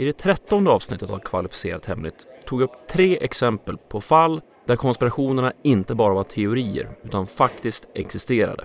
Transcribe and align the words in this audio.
I 0.00 0.04
det 0.04 0.12
trettonde 0.12 0.70
avsnittet 0.70 1.10
av 1.10 1.18
Kvalificerat 1.18 1.86
Hemligt 1.86 2.26
tog 2.44 2.62
jag 2.62 2.64
upp 2.64 2.86
tre 2.88 3.18
exempel 3.20 3.76
på 3.76 4.00
fall 4.00 4.40
där 4.64 4.76
konspirationerna 4.76 5.52
inte 5.62 5.94
bara 5.94 6.14
var 6.14 6.24
teorier 6.24 6.88
utan 7.02 7.26
faktiskt 7.26 7.88
existerade. 7.94 8.64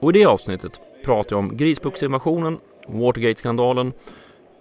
Och 0.00 0.10
i 0.10 0.12
det 0.12 0.24
avsnittet 0.24 0.80
pratade 1.04 1.34
jag 1.34 1.38
om 1.38 1.56
grisbuxinvasionen, 1.56 2.58
Watergate-skandalen 2.86 3.92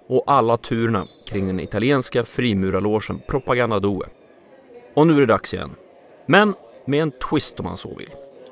och 0.08 0.24
alla 0.28 0.58
turerna 0.58 1.08
kring 1.26 1.48
den 1.48 1.60
italienska 1.60 2.24
frimurarlogen 2.24 3.22
Propaganda 3.28 3.80
Due. 3.80 4.08
Och 4.94 5.08
nu 5.08 5.14
är 5.14 5.20
det 5.20 5.26
dags 5.26 5.54
igen. 5.54 5.76
Men 6.26 6.54
med 6.86 7.02
en 7.02 7.12
twist 7.12 7.60
om 7.60 7.66
man 7.66 7.78
så 7.78 7.96
vill. 7.96 8.12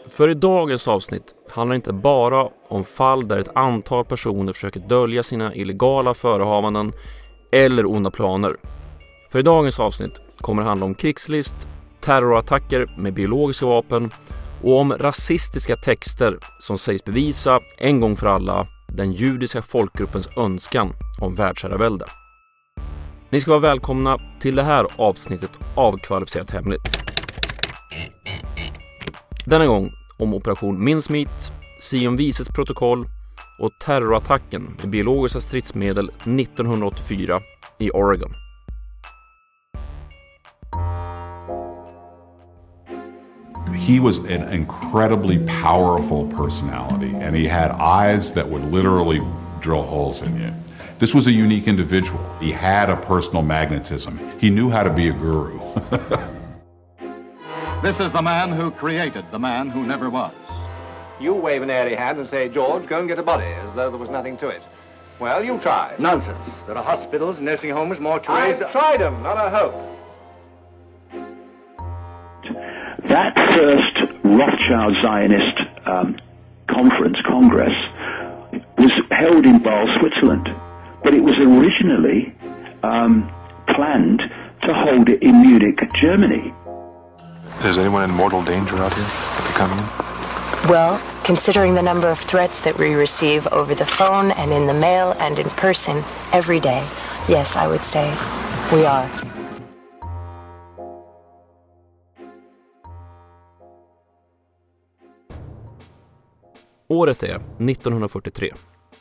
För 0.09 0.29
i 0.29 0.33
dagens 0.33 0.87
avsnitt 0.87 1.35
handlar 1.49 1.73
det 1.73 1.75
inte 1.75 1.93
bara 1.93 2.49
om 2.67 2.83
fall 2.83 3.27
där 3.27 3.37
ett 3.37 3.55
antal 3.55 4.05
personer 4.05 4.53
försöker 4.53 4.79
dölja 4.79 5.23
sina 5.23 5.55
illegala 5.55 6.13
förehavanden 6.13 6.93
eller 7.51 7.85
onda 7.85 8.11
planer. 8.11 8.57
För 9.31 9.39
i 9.39 9.43
dagens 9.43 9.79
avsnitt 9.79 10.21
kommer 10.37 10.61
det 10.61 10.69
handla 10.69 10.85
om 10.85 10.95
krigslist, 10.95 11.55
terrorattacker 11.99 12.95
med 12.97 13.13
biologiska 13.13 13.65
vapen 13.65 14.11
och 14.63 14.79
om 14.79 14.93
rasistiska 14.93 15.75
texter 15.75 16.37
som 16.59 16.77
sägs 16.77 17.03
bevisa 17.03 17.59
en 17.77 17.99
gång 17.99 18.15
för 18.15 18.27
alla 18.27 18.67
den 18.87 19.11
judiska 19.11 19.61
folkgruppens 19.61 20.29
önskan 20.37 20.93
om 21.19 21.35
världsherravälde. 21.35 22.05
Ni 23.29 23.41
ska 23.41 23.51
vara 23.51 23.59
välkomna 23.59 24.19
till 24.39 24.55
det 24.55 24.63
här 24.63 24.87
avsnittet 24.95 25.59
av 25.75 25.97
Kvalificerat 25.97 26.51
Hemligt. 26.51 27.03
Denna 29.45 29.65
gång 29.65 29.91
om 30.17 30.33
operation 30.33 30.99
Sion 31.79 32.15
Vises 32.15 32.49
protokoll 32.49 33.05
och 33.59 33.71
terrorattacken 33.79 34.75
med 34.81 34.89
biologiska 34.89 35.41
stridsmedel 35.41 36.09
1984 36.09 37.41
i 37.79 37.89
Oregon. 37.89 38.33
He 43.87 43.99
was 43.99 44.17
an 44.17 44.53
incredibly 44.53 45.37
powerful 45.63 46.27
personality, 46.37 47.13
and 47.15 47.35
he 47.35 47.47
had 47.47 47.71
eyes 47.71 48.31
that 48.31 48.49
would 48.49 48.73
literally 48.73 49.21
drill 49.61 49.83
holes 49.83 50.21
in 50.21 50.37
you. 50.37 50.49
This 50.97 51.13
was 51.13 51.27
a 51.27 51.31
unique 51.31 51.67
individual. 51.67 52.19
He 52.39 52.51
had 52.51 52.89
a 52.89 52.95
personal 52.95 53.43
magnetism. 53.43 54.17
He 54.39 54.49
knew 54.49 54.69
how 54.69 54.83
to 54.83 54.89
be 54.89 55.09
a 55.09 55.13
guru. 55.13 55.59
This 57.85 57.99
is 57.99 58.11
the 58.11 58.21
man 58.23 58.51
who 58.51 58.71
created 58.71 59.25
the 59.29 59.37
man 59.37 59.69
who 59.69 59.85
never 59.85 60.09
was. 60.09 60.33
You 61.19 61.35
wave 61.35 61.61
an 61.61 61.69
airy 61.69 61.93
hand 61.93 62.17
and 62.17 62.27
say, 62.27 62.49
George, 62.49 62.87
go 62.87 62.97
and 62.97 63.07
get 63.07 63.19
a 63.19 63.21
body, 63.21 63.45
as 63.45 63.71
though 63.73 63.91
there 63.91 63.99
was 63.99 64.09
nothing 64.09 64.37
to 64.37 64.47
it. 64.47 64.63
Well, 65.19 65.43
you 65.45 65.59
try. 65.59 65.93
Nonsense. 65.99 66.63
There 66.65 66.75
are 66.75 66.83
hospitals, 66.83 67.39
nursing 67.39 67.69
homes, 67.69 67.99
mortuaries. 67.99 68.59
I've 68.59 68.71
tried 68.71 69.01
them, 69.01 69.21
not 69.21 69.37
a 69.37 69.51
hope. 69.51 69.75
That 73.07 73.35
first 73.53 74.23
Rothschild 74.23 74.95
Zionist 75.03 75.59
um, 75.85 76.17
conference, 76.67 77.17
Congress, 77.27 77.77
was 78.79 78.91
held 79.11 79.45
in 79.45 79.59
Basel, 79.59 79.95
Switzerland, 79.99 80.49
but 81.03 81.13
it 81.13 81.21
was 81.21 81.35
originally 81.37 82.35
um, 82.81 83.31
planned 83.75 84.21
to 84.63 84.73
hold 84.73 85.07
it 85.07 85.21
in 85.21 85.39
Munich, 85.43 85.77
Germany. 86.01 86.51
Is 87.65 87.79
anyone 87.79 88.03
in 88.03 88.11
mortal 88.11 88.43
danger 88.43 88.75
out 88.77 88.93
here 88.93 89.05
at 89.37 89.45
the 89.47 89.53
coming 89.53 89.79
in? 89.79 89.85
Well, 90.69 90.99
considering 91.23 91.73
the 91.73 91.81
number 91.81 92.11
of 92.11 92.19
threats 92.19 92.61
that 92.61 92.77
we 92.79 92.93
receive 92.93 93.47
over 93.51 93.75
the 93.75 93.85
phone 93.85 94.31
and 94.31 94.51
in 94.51 94.67
the 94.67 94.73
mail 94.73 95.15
and 95.19 95.39
in 95.39 95.49
person 95.49 96.03
every 96.31 96.59
day, 96.59 96.83
yes, 97.27 97.55
I 97.55 97.67
would 97.67 97.83
say 97.83 98.13
we 98.71 98.85
are. 98.85 99.09
Året 106.87 107.23
är 107.23 107.35
1943 107.35 108.51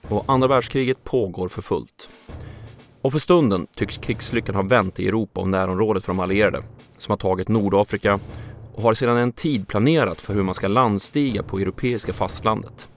och 0.09 0.25
andra 0.29 0.49
världskriget 0.49 1.05
pågår 1.05 1.49
för 1.49 1.63
fullt. 1.63 2.09
Och 3.03 3.13
för 3.13 3.19
stunden 3.19 3.67
tycks 3.77 3.99
krigslyckan 3.99 4.55
ha 4.55 4.63
vänt 4.63 5.01
i 5.01 5.09
Europa 5.09 5.41
och 5.41 5.49
närområdet 5.49 6.05
för 6.05 6.13
de 6.13 6.21
allierade 6.21 6.63
som 6.99 7.13
har 7.13 7.17
tagit 7.17 7.49
Nordafrika 7.49 8.21
och 8.75 8.83
har 8.83 8.95
sedan 8.95 9.17
en 9.17 9.33
tid 9.33 9.69
planerat 9.69 10.21
för 10.21 10.35
hur 10.35 10.43
man 10.43 10.55
ska 10.55 10.69
landstiga 10.69 11.43
på 11.43 11.59
europeiska 11.59 12.13
fastlandet. 12.13 12.89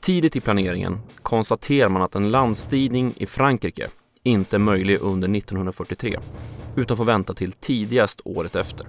Tidigt 0.00 0.36
i 0.36 0.40
planeringen 0.40 1.00
konstaterar 1.22 1.88
man 1.88 2.02
att 2.02 2.14
en 2.14 2.30
landstigning 2.30 3.14
i 3.16 3.26
Frankrike 3.26 3.88
inte 4.22 4.56
är 4.56 4.58
möjlig 4.58 4.98
under 5.00 5.36
1943 5.36 6.18
utan 6.76 6.96
får 6.96 7.04
vänta 7.04 7.34
till 7.34 7.52
tidigast 7.52 8.20
året 8.24 8.56
efter. 8.56 8.86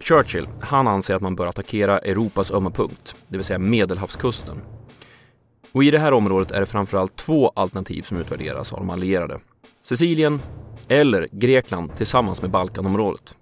Churchill, 0.00 0.48
han 0.60 0.88
anser 0.88 1.14
att 1.14 1.22
man 1.22 1.36
bör 1.36 1.46
attackera 1.46 1.98
Europas 1.98 2.50
ömma 2.50 2.70
punkt, 2.70 3.14
det 3.28 3.36
vill 3.36 3.44
säga 3.44 3.58
Medelhavskusten. 3.58 4.60
Och 5.72 5.84
i 5.84 5.90
det 5.90 5.98
här 5.98 6.12
området 6.12 6.50
är 6.50 6.60
det 6.60 6.66
framförallt 6.66 7.16
två 7.16 7.52
alternativ 7.56 8.02
som 8.02 8.16
utvärderas 8.16 8.72
av 8.72 8.78
de 8.78 8.90
allierade. 8.90 9.38
Sicilien 9.82 10.40
eller 10.88 11.28
Grekland 11.32 11.96
tillsammans 11.96 12.42
med 12.42 12.50
Balkanområdet. 12.50 13.34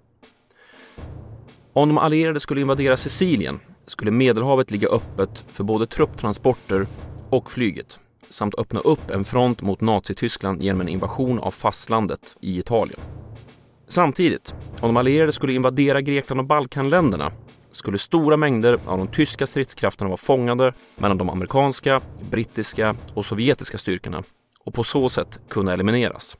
Om 1.73 1.89
de 1.89 1.97
allierade 1.97 2.39
skulle 2.39 2.61
invadera 2.61 2.97
Sicilien 2.97 3.59
skulle 3.85 4.11
Medelhavet 4.11 4.71
ligga 4.71 4.87
öppet 4.87 5.45
för 5.47 5.63
både 5.63 5.87
trupptransporter 5.87 6.87
och 7.29 7.51
flyget 7.51 7.99
samt 8.29 8.55
öppna 8.55 8.79
upp 8.79 9.11
en 9.11 9.23
front 9.23 9.61
mot 9.61 9.81
Nazityskland 9.81 10.63
genom 10.63 10.81
en 10.81 10.87
invasion 10.87 11.39
av 11.39 11.51
fastlandet 11.51 12.35
i 12.41 12.59
Italien. 12.59 12.99
Samtidigt, 13.87 14.53
om 14.79 14.89
de 14.89 14.97
allierade 14.97 15.31
skulle 15.31 15.53
invadera 15.53 16.01
Grekland 16.01 16.39
och 16.39 16.47
Balkanländerna 16.47 17.31
skulle 17.71 17.97
stora 17.97 18.37
mängder 18.37 18.79
av 18.85 18.97
de 18.97 19.07
tyska 19.07 19.47
stridskrafterna 19.47 20.09
vara 20.09 20.17
fångade 20.17 20.73
mellan 20.95 21.17
de 21.17 21.29
amerikanska, 21.29 22.01
brittiska 22.31 22.95
och 23.13 23.25
sovjetiska 23.25 23.77
styrkorna 23.77 24.23
och 24.59 24.73
på 24.73 24.83
så 24.83 25.09
sätt 25.09 25.39
kunna 25.49 25.73
elimineras. 25.73 26.37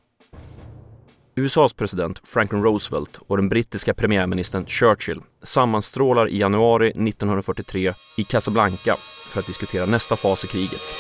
USAs 1.36 1.74
president 1.74 2.22
Franklin 2.24 2.64
Roosevelt 2.64 3.20
och 3.28 3.38
den 3.38 3.50
brittiska 3.50 3.94
premiärministern 3.94 4.66
Churchill 4.66 5.22
sammanstrålar 5.44 6.30
i 6.30 6.38
januari 6.38 6.88
1943 6.88 7.94
i 8.18 8.24
Casablanca 8.24 8.98
för 9.30 9.40
att 9.40 9.48
diskutera 9.48 9.86
nästa 9.86 10.16
fas 10.16 10.44
i 10.44 10.48
kriget. 10.48 10.94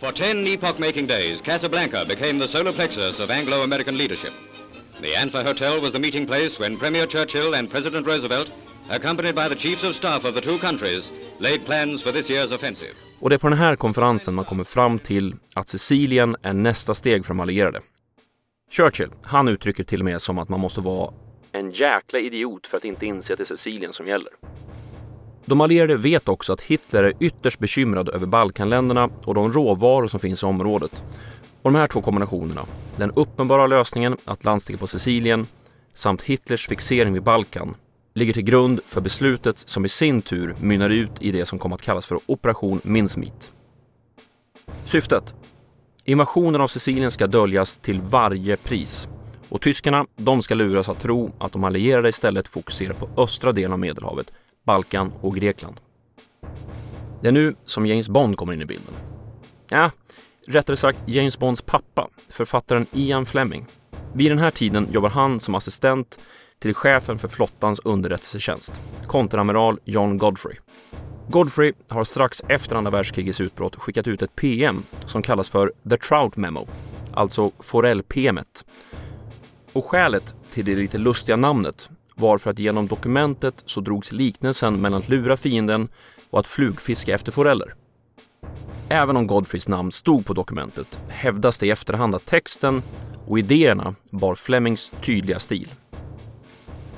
For 0.00 0.12
ten 0.12 0.46
epoch-making 0.46 1.06
days, 1.06 1.40
Casablanca 1.42 2.04
became 2.04 2.40
the 2.40 2.48
solar 2.48 2.72
plexus 2.72 3.20
of 3.20 3.30
Anglo-American 3.30 3.96
leadership. 3.96 4.32
The 5.02 5.16
Antler 5.22 5.44
Hotel 5.44 5.80
was 5.80 5.92
the 5.92 5.98
meeting 5.98 6.26
place 6.26 6.62
when 6.62 6.76
Premier 6.78 7.06
Churchill 7.06 7.54
and 7.54 7.70
President 7.70 8.06
Roosevelt, 8.06 8.48
accompanied 8.90 9.34
by 9.34 9.48
the 9.48 9.54
chiefs 9.54 9.84
of 9.84 9.96
staff 9.96 10.24
of 10.24 10.34
the 10.34 10.40
two 10.40 10.58
countries, 10.58 11.12
laid 11.38 11.66
plans 11.66 12.02
for 12.02 12.12
this 12.12 12.30
year's 12.30 12.54
offensive. 12.54 12.94
Och 13.20 13.30
det 13.30 13.36
är 13.36 13.38
på 13.38 13.48
den 13.48 13.58
här 13.58 13.76
konferensen 13.76 14.34
man 14.34 14.44
kommer 14.44 14.64
fram 14.64 14.98
till 14.98 15.34
att 15.54 15.68
Sicilien 15.68 16.36
är 16.42 16.52
nästa 16.52 16.94
steg 16.94 17.24
för 17.26 17.34
de 17.34 17.40
allierade. 17.40 17.80
Churchill, 18.70 19.10
han 19.22 19.48
uttrycker 19.48 19.84
till 19.84 20.00
och 20.00 20.04
med 20.04 20.22
som 20.22 20.38
att 20.38 20.48
man 20.48 20.60
måste 20.60 20.80
vara 20.80 21.12
en 21.52 21.70
jäkla 21.70 22.18
idiot 22.18 22.66
för 22.66 22.76
att 22.76 22.84
inte 22.84 23.06
inse 23.06 23.32
att 23.32 23.38
det 23.38 23.42
är 23.42 23.56
Sicilien 23.56 23.92
som 23.92 24.06
gäller. 24.06 24.32
De 25.44 25.60
allierade 25.60 25.96
vet 25.96 26.28
också 26.28 26.52
att 26.52 26.60
Hitler 26.60 27.02
är 27.02 27.12
ytterst 27.20 27.58
bekymrad 27.58 28.08
över 28.08 28.26
Balkanländerna 28.26 29.10
och 29.24 29.34
de 29.34 29.52
råvaror 29.52 30.08
som 30.08 30.20
finns 30.20 30.42
i 30.42 30.46
området. 30.46 31.04
Och 31.62 31.72
de 31.72 31.78
här 31.78 31.86
två 31.86 32.00
kombinationerna, 32.00 32.64
den 32.96 33.12
uppenbara 33.16 33.66
lösningen 33.66 34.16
att 34.24 34.44
landstiga 34.44 34.78
på 34.78 34.86
Sicilien 34.86 35.46
samt 35.94 36.22
Hitlers 36.22 36.68
fixering 36.68 37.12
vid 37.12 37.22
Balkan, 37.22 37.74
ligger 38.14 38.32
till 38.32 38.42
grund 38.42 38.80
för 38.86 39.00
beslutet 39.00 39.58
som 39.58 39.84
i 39.84 39.88
sin 39.88 40.22
tur 40.22 40.54
mynnar 40.60 40.90
ut 40.90 41.10
i 41.20 41.32
det 41.32 41.46
som 41.46 41.58
kom 41.58 41.72
att 41.72 41.82
kallas 41.82 42.06
för 42.06 42.18
Operation 42.26 42.80
Mincemeat. 42.84 43.52
Syftet? 44.84 45.34
Invasionen 46.08 46.60
av 46.60 46.68
Sicilien 46.68 47.10
ska 47.10 47.26
döljas 47.26 47.78
till 47.78 48.00
varje 48.00 48.56
pris 48.56 49.08
och 49.48 49.60
tyskarna, 49.60 50.06
de 50.16 50.42
ska 50.42 50.54
luras 50.54 50.88
att 50.88 51.00
tro 51.00 51.32
att 51.38 51.52
de 51.52 51.64
allierade 51.64 52.08
istället 52.08 52.48
fokuserar 52.48 52.94
på 52.94 53.22
östra 53.22 53.52
delen 53.52 53.72
av 53.72 53.78
Medelhavet, 53.78 54.32
Balkan 54.64 55.12
och 55.20 55.36
Grekland. 55.36 55.80
Det 57.22 57.28
är 57.28 57.32
nu 57.32 57.54
som 57.64 57.86
James 57.86 58.08
Bond 58.08 58.36
kommer 58.36 58.52
in 58.52 58.62
i 58.62 58.64
bilden. 58.64 58.94
Ja, 59.70 59.90
rättare 60.46 60.76
sagt 60.76 60.98
James 61.06 61.38
Bonds 61.38 61.62
pappa, 61.62 62.08
författaren 62.28 62.86
Ian 62.92 63.26
Fleming. 63.26 63.66
Vid 64.12 64.30
den 64.30 64.38
här 64.38 64.50
tiden 64.50 64.88
jobbar 64.92 65.10
han 65.10 65.40
som 65.40 65.54
assistent 65.54 66.18
till 66.58 66.74
chefen 66.74 67.18
för 67.18 67.28
flottans 67.28 67.80
underrättelsetjänst, 67.84 68.80
konteramiral 69.06 69.78
John 69.84 70.18
Godfrey. 70.18 70.56
Godfrey 71.30 71.72
har 71.88 72.04
strax 72.04 72.42
efter 72.48 72.76
andra 72.76 72.90
världskrigets 72.90 73.40
utbrott 73.40 73.76
skickat 73.76 74.06
ut 74.06 74.22
ett 74.22 74.36
PM 74.36 74.82
som 75.06 75.22
kallas 75.22 75.48
för 75.48 75.72
The 75.90 75.96
Trout 75.96 76.36
Memo, 76.36 76.66
alltså 77.14 77.50
Forell-PMet. 77.60 78.64
Och 79.72 79.84
skälet 79.84 80.34
till 80.50 80.64
det 80.64 80.76
lite 80.76 80.98
lustiga 80.98 81.36
namnet 81.36 81.90
var 82.14 82.38
för 82.38 82.50
att 82.50 82.58
genom 82.58 82.86
dokumentet 82.86 83.62
så 83.66 83.80
drogs 83.80 84.12
liknelsen 84.12 84.80
mellan 84.80 85.00
att 85.00 85.08
lura 85.08 85.36
fienden 85.36 85.88
och 86.30 86.40
att 86.40 86.46
flugfiska 86.46 87.14
efter 87.14 87.32
foreller. 87.32 87.74
Även 88.88 89.16
om 89.16 89.26
Godfreys 89.26 89.68
namn 89.68 89.92
stod 89.92 90.26
på 90.26 90.32
dokumentet 90.32 91.00
hävdas 91.08 91.58
det 91.58 91.66
i 91.66 91.70
efterhand 91.70 92.14
att 92.14 92.26
texten 92.26 92.82
och 93.26 93.38
idéerna 93.38 93.94
bar 94.10 94.34
Flemings 94.34 94.92
tydliga 95.02 95.38
stil. 95.38 95.68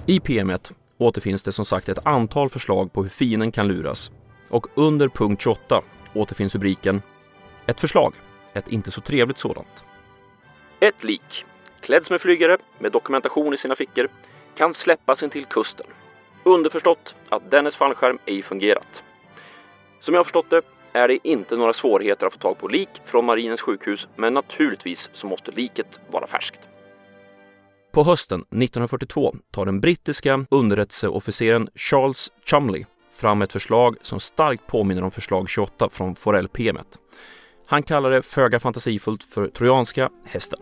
I 0.07 0.21
PMet 0.21 0.73
återfinns 0.99 1.43
det 1.43 1.53
som 1.53 1.65
sagt 1.65 1.89
ett 1.89 2.07
antal 2.07 2.49
förslag 2.51 2.93
på 2.93 3.03
hur 3.03 3.11
fienden 3.11 3.53
kan 3.53 3.69
luras 3.69 4.11
och 4.51 4.67
under 4.75 5.09
punkt 5.09 5.43
28 5.43 5.83
återfinns 6.15 6.55
rubriken 6.55 7.03
Ett 7.67 7.81
förslag, 7.81 8.15
ett 8.55 8.69
inte 8.69 8.91
så 8.91 9.01
trevligt 9.01 9.39
sådant. 9.39 9.85
Ett 10.81 11.05
lik, 11.05 11.45
klädd 11.81 12.07
som 12.07 12.15
en 12.15 12.21
flygare 12.21 12.59
med 12.79 12.93
dokumentation 12.93 13.55
i 13.55 13.57
sina 13.57 13.77
fickor, 13.77 14.09
kan 14.57 14.75
släppas 14.75 15.23
in 15.23 15.31
till 15.31 15.45
kusten. 15.45 15.87
Underförstått 16.45 17.15
att 17.29 17.51
dennes 17.51 17.77
fallskärm 17.77 18.19
ej 18.27 18.43
fungerat. 18.43 19.03
Som 20.01 20.15
jag 20.15 20.27
förstått 20.27 20.51
det 20.51 20.63
är 20.93 21.09
det 21.09 21.19
inte 21.23 21.57
några 21.57 21.73
svårigheter 21.73 22.27
att 22.27 22.33
få 22.33 22.39
tag 22.39 22.59
på 22.59 22.69
lik 22.69 22.89
från 23.05 23.25
marinens 23.25 23.61
sjukhus, 23.61 24.09
men 24.17 24.35
naturligtvis 24.35 25.11
så 25.13 25.27
måste 25.27 25.51
liket 25.51 26.01
vara 26.11 26.27
färskt. 26.27 26.61
På 27.93 28.03
hösten 28.03 28.41
1942 28.41 29.35
tar 29.51 29.67
den 29.67 29.81
brittiska 29.81 30.47
underrättelseofficeren 30.51 31.69
Charles 31.75 32.33
Chumley 32.45 32.85
fram 33.11 33.43
ett 33.43 33.53
förslag 33.53 33.97
som 34.03 34.21
starkt 34.21 34.67
påminner 34.67 35.05
om 35.05 35.11
förslag 35.11 35.49
28 35.49 35.89
från 35.89 36.15
Forell-PMet. 36.15 36.99
Han 37.67 37.83
kallar 37.83 38.11
det 38.11 38.23
föga 38.23 38.61
fantasifullt 38.61 39.25
för 39.25 39.49
trojanska 39.49 40.11
hästen. 40.25 40.59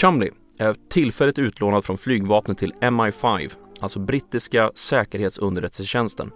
Chumley 0.00 0.30
är 0.58 0.76
tillfälligt 0.88 1.38
utlånad 1.38 1.84
från 1.84 1.98
flygvapnet 1.98 2.58
till 2.58 2.72
MI5, 2.72 3.52
alltså 3.80 3.98
brittiska 3.98 4.70
säkerhetsunderrättelsetjänsten, 4.74 6.30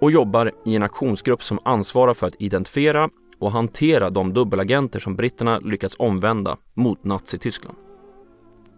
och 0.00 0.10
jobbar 0.10 0.52
i 0.64 0.76
en 0.76 0.82
aktionsgrupp 0.82 1.42
som 1.42 1.58
ansvarar 1.64 2.14
för 2.14 2.26
att 2.26 2.40
identifiera 2.42 3.08
och 3.38 3.52
hantera 3.52 4.10
de 4.10 4.32
dubbelagenter 4.32 5.00
som 5.00 5.16
britterna 5.16 5.58
lyckats 5.58 5.96
omvända 5.98 6.56
mot 6.74 7.04
Nazityskland. 7.04 7.76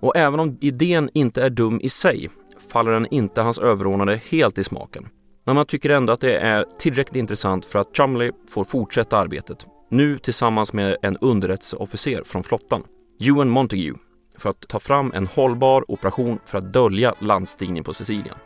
Och 0.00 0.16
även 0.16 0.40
om 0.40 0.58
idén 0.60 1.10
inte 1.14 1.42
är 1.42 1.50
dum 1.50 1.80
i 1.82 1.88
sig 1.88 2.30
faller 2.68 2.92
den 2.92 3.06
inte 3.06 3.42
hans 3.42 3.58
överordnade 3.58 4.16
helt 4.16 4.58
i 4.58 4.64
smaken. 4.64 5.08
Men 5.48 5.54
man 5.54 5.66
tycker 5.66 5.90
ändå 5.90 6.12
att 6.12 6.20
det 6.20 6.38
är 6.38 6.64
tillräckligt 6.78 7.16
intressant 7.16 7.64
för 7.64 7.78
att 7.78 7.96
Chumley 7.96 8.32
får 8.50 8.64
fortsätta 8.64 9.18
arbetet, 9.18 9.66
nu 9.90 10.18
tillsammans 10.18 10.72
med 10.72 10.96
en 11.02 11.16
underrättelseofficer 11.16 12.22
från 12.24 12.42
flottan, 12.42 12.82
Ewan 13.20 13.48
Montague, 13.48 13.94
för 14.38 14.50
att 14.50 14.68
ta 14.68 14.80
fram 14.80 15.12
en 15.14 15.26
hållbar 15.26 15.84
operation 15.90 16.38
för 16.46 16.58
att 16.58 16.72
dölja 16.72 17.14
landstigningen 17.18 17.84
på 17.84 17.94
Sicilien. 17.94 18.36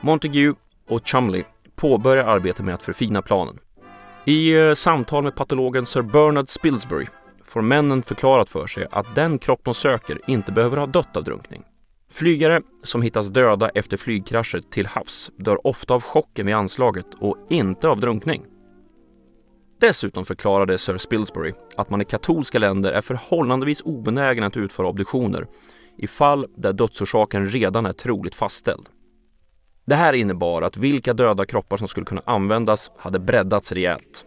Montague 0.00 0.54
och 0.88 1.08
Chumley 1.08 1.44
påbörjar 1.76 2.24
arbetet 2.24 2.64
med 2.64 2.74
att 2.74 2.82
förfina 2.82 3.22
planen. 3.22 3.58
I 4.24 4.52
eh, 4.52 4.74
samtal 4.74 5.24
med 5.24 5.36
patologen 5.36 5.86
Sir 5.86 6.02
Bernard 6.02 6.48
Spilsbury 6.48 7.06
får 7.44 7.62
männen 7.62 8.02
förklarat 8.02 8.48
för 8.48 8.66
sig 8.66 8.86
att 8.90 9.14
den 9.14 9.38
kropp 9.38 9.60
de 9.64 9.74
söker 9.74 10.18
inte 10.26 10.52
behöver 10.52 10.76
ha 10.76 10.86
dött 10.86 11.16
av 11.16 11.24
drunkning. 11.24 11.64
Flygare 12.12 12.62
som 12.82 13.02
hittas 13.02 13.28
döda 13.28 13.68
efter 13.68 13.96
flygkrascher 13.96 14.60
till 14.70 14.86
havs 14.86 15.30
dör 15.36 15.66
ofta 15.66 15.94
av 15.94 16.02
chocken 16.02 16.46
vid 16.46 16.54
anslaget 16.54 17.06
och 17.20 17.36
inte 17.50 17.88
av 17.88 18.00
drunkning. 18.00 18.44
Dessutom 19.80 20.24
förklarade 20.24 20.78
Sir 20.78 20.96
Spilsbury 20.96 21.52
att 21.76 21.90
man 21.90 22.00
i 22.00 22.04
katolska 22.04 22.58
länder 22.58 22.92
är 22.92 23.00
förhållandevis 23.00 23.82
obenägen 23.82 24.44
att 24.44 24.56
utföra 24.56 24.88
obduktioner 24.88 25.46
i 25.98 26.06
fall 26.06 26.46
där 26.56 26.72
dödsorsaken 26.72 27.48
redan 27.48 27.86
är 27.86 27.92
troligt 27.92 28.34
fastställd. 28.34 28.88
Det 29.84 29.94
här 29.94 30.12
innebar 30.12 30.62
att 30.62 30.76
vilka 30.76 31.14
döda 31.14 31.46
kroppar 31.46 31.76
som 31.76 31.88
skulle 31.88 32.06
kunna 32.06 32.22
användas 32.24 32.90
hade 32.96 33.18
breddats 33.18 33.72
rejält. 33.72 34.24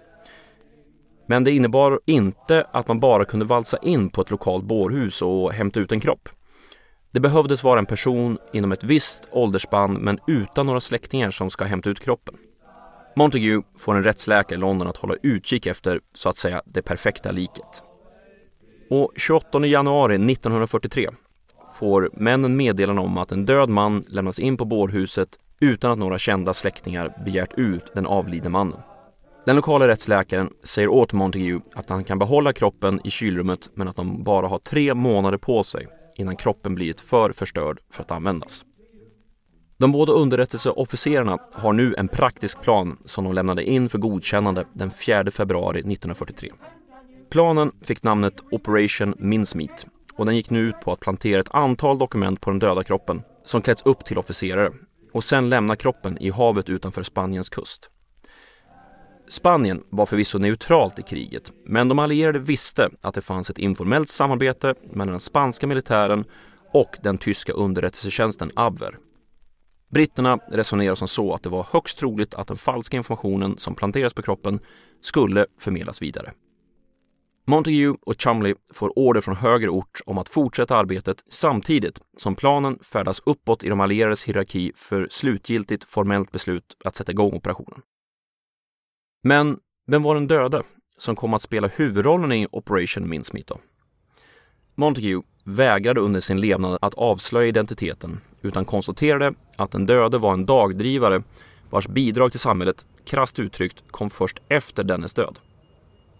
Men 1.27 1.43
det 1.43 1.51
innebar 1.51 1.99
inte 2.05 2.67
att 2.71 2.87
man 2.87 2.99
bara 2.99 3.25
kunde 3.25 3.45
valsa 3.45 3.77
in 3.77 4.09
på 4.09 4.21
ett 4.21 4.31
lokalt 4.31 4.65
bårhus 4.65 5.21
och 5.21 5.53
hämta 5.53 5.79
ut 5.79 5.91
en 5.91 5.99
kropp. 5.99 6.29
Det 7.13 7.19
behövdes 7.19 7.63
vara 7.63 7.79
en 7.79 7.85
person 7.85 8.37
inom 8.53 8.71
ett 8.71 8.83
visst 8.83 9.27
åldersspann 9.31 9.93
men 9.93 10.19
utan 10.27 10.65
några 10.65 10.79
släktingar 10.79 11.31
som 11.31 11.49
ska 11.49 11.65
hämta 11.65 11.89
ut 11.89 11.99
kroppen. 11.99 12.35
Montague 13.15 13.61
får 13.77 13.95
en 13.95 14.03
rättsläkare 14.03 14.57
i 14.57 14.59
London 14.61 14.87
att 14.87 14.97
hålla 14.97 15.15
utkik 15.23 15.65
efter, 15.65 15.99
så 16.13 16.29
att 16.29 16.37
säga, 16.37 16.61
det 16.65 16.81
perfekta 16.81 17.31
liket. 17.31 17.83
Och 18.89 19.11
28 19.15 19.65
januari 19.65 20.15
1943 20.15 21.09
får 21.79 22.09
männen 22.13 22.55
meddelande 22.55 23.01
om 23.01 23.17
att 23.17 23.31
en 23.31 23.45
död 23.45 23.69
man 23.69 24.03
lämnas 24.07 24.39
in 24.39 24.57
på 24.57 24.65
bårhuset 24.65 25.29
utan 25.59 25.91
att 25.91 25.97
några 25.97 26.19
kända 26.19 26.53
släktingar 26.53 27.23
begärt 27.25 27.57
ut 27.57 27.91
den 27.95 28.05
avlidne 28.05 28.49
mannen. 28.49 28.79
Den 29.45 29.55
lokala 29.55 29.87
rättsläkaren 29.87 30.49
säger 30.63 30.87
åt 30.87 31.13
Montague 31.13 31.61
att 31.75 31.89
han 31.89 32.03
kan 32.03 32.19
behålla 32.19 32.53
kroppen 32.53 33.01
i 33.03 33.09
kylrummet 33.09 33.69
men 33.73 33.87
att 33.87 33.95
de 33.95 34.23
bara 34.23 34.47
har 34.47 34.59
tre 34.59 34.93
månader 34.93 35.37
på 35.37 35.63
sig 35.63 35.87
innan 36.15 36.35
kroppen 36.35 36.75
blivit 36.75 37.01
för 37.01 37.31
förstörd 37.31 37.79
för 37.89 38.03
att 38.03 38.11
användas. 38.11 38.65
De 39.77 39.91
båda 39.91 40.13
underrättelseofficerarna 40.13 41.39
har 41.53 41.73
nu 41.73 41.95
en 41.97 42.07
praktisk 42.07 42.61
plan 42.61 42.97
som 43.05 43.23
de 43.23 43.33
lämnade 43.33 43.63
in 43.63 43.89
för 43.89 43.97
godkännande 43.97 44.65
den 44.73 44.91
4 44.91 45.31
februari 45.31 45.79
1943. 45.79 46.51
Planen 47.29 47.71
fick 47.81 48.03
namnet 48.03 48.33
Operation 48.51 49.15
Mincemeat 49.17 49.85
och 50.13 50.25
den 50.25 50.35
gick 50.35 50.49
nu 50.49 50.59
ut 50.59 50.81
på 50.83 50.91
att 50.91 50.99
plantera 50.99 51.39
ett 51.39 51.55
antal 51.55 51.97
dokument 51.97 52.41
på 52.41 52.49
den 52.49 52.59
döda 52.59 52.83
kroppen 52.83 53.21
som 53.43 53.61
klätts 53.61 53.85
upp 53.85 54.05
till 54.05 54.17
officerare 54.17 54.71
och 55.13 55.23
sen 55.23 55.49
lämna 55.49 55.75
kroppen 55.75 56.17
i 56.17 56.29
havet 56.29 56.69
utanför 56.69 57.03
Spaniens 57.03 57.49
kust. 57.49 57.89
Spanien 59.27 59.83
var 59.89 60.05
förvisso 60.05 60.37
neutralt 60.37 60.99
i 60.99 61.03
kriget, 61.03 61.51
men 61.65 61.87
de 61.87 61.99
allierade 61.99 62.39
visste 62.39 62.89
att 63.01 63.13
det 63.13 63.21
fanns 63.21 63.49
ett 63.49 63.57
informellt 63.57 64.09
samarbete 64.09 64.75
mellan 64.83 65.11
den 65.11 65.19
spanska 65.19 65.67
militären 65.67 66.25
och 66.71 66.97
den 67.03 67.17
tyska 67.17 67.53
underrättelsetjänsten 67.53 68.51
Abwehr. 68.55 68.97
Britterna 69.89 70.37
resonerar 70.51 70.95
som 70.95 71.07
så 71.07 71.33
att 71.33 71.43
det 71.43 71.49
var 71.49 71.67
högst 71.71 71.97
troligt 71.99 72.35
att 72.35 72.47
den 72.47 72.57
falska 72.57 72.97
informationen 72.97 73.57
som 73.57 73.75
planteras 73.75 74.13
på 74.13 74.21
kroppen 74.21 74.59
skulle 75.01 75.45
förmedlas 75.59 76.01
vidare. 76.01 76.33
Montague 77.45 77.95
och 78.01 78.21
Chumley 78.21 78.55
får 78.73 78.99
order 78.99 79.21
från 79.21 79.35
högre 79.35 79.69
ort 79.69 80.01
om 80.05 80.17
att 80.17 80.29
fortsätta 80.29 80.77
arbetet 80.77 81.23
samtidigt 81.29 82.01
som 82.17 82.35
planen 82.35 82.79
färdas 82.81 83.21
uppåt 83.25 83.63
i 83.63 83.69
de 83.69 83.79
allierades 83.79 84.23
hierarki 84.23 84.71
för 84.75 85.07
slutgiltigt 85.11 85.83
formellt 85.83 86.31
beslut 86.31 86.77
att 86.83 86.95
sätta 86.95 87.11
igång 87.11 87.33
operationen. 87.33 87.81
Men 89.25 89.59
vem 89.87 90.03
var 90.03 90.15
den 90.15 90.27
döde 90.27 90.63
som 90.97 91.15
kom 91.15 91.33
att 91.33 91.41
spela 91.41 91.67
huvudrollen 91.67 92.31
i 92.31 92.47
Operation 92.51 93.09
Mincemeat 93.09 93.47
då? 93.47 93.57
Montague 94.75 95.21
vägrade 95.43 96.01
under 96.01 96.19
sin 96.19 96.41
levnad 96.41 96.77
att 96.81 96.93
avslöja 96.93 97.47
identiteten 97.47 98.19
utan 98.41 98.65
konstaterade 98.65 99.33
att 99.57 99.71
den 99.71 99.85
döde 99.85 100.17
var 100.17 100.33
en 100.33 100.45
dagdrivare 100.45 101.23
vars 101.69 101.87
bidrag 101.87 102.31
till 102.31 102.39
samhället, 102.39 102.85
krasst 103.05 103.39
uttryckt, 103.39 103.83
kom 103.91 104.09
först 104.09 104.39
efter 104.47 104.83
dennes 104.83 105.13
död. 105.13 105.39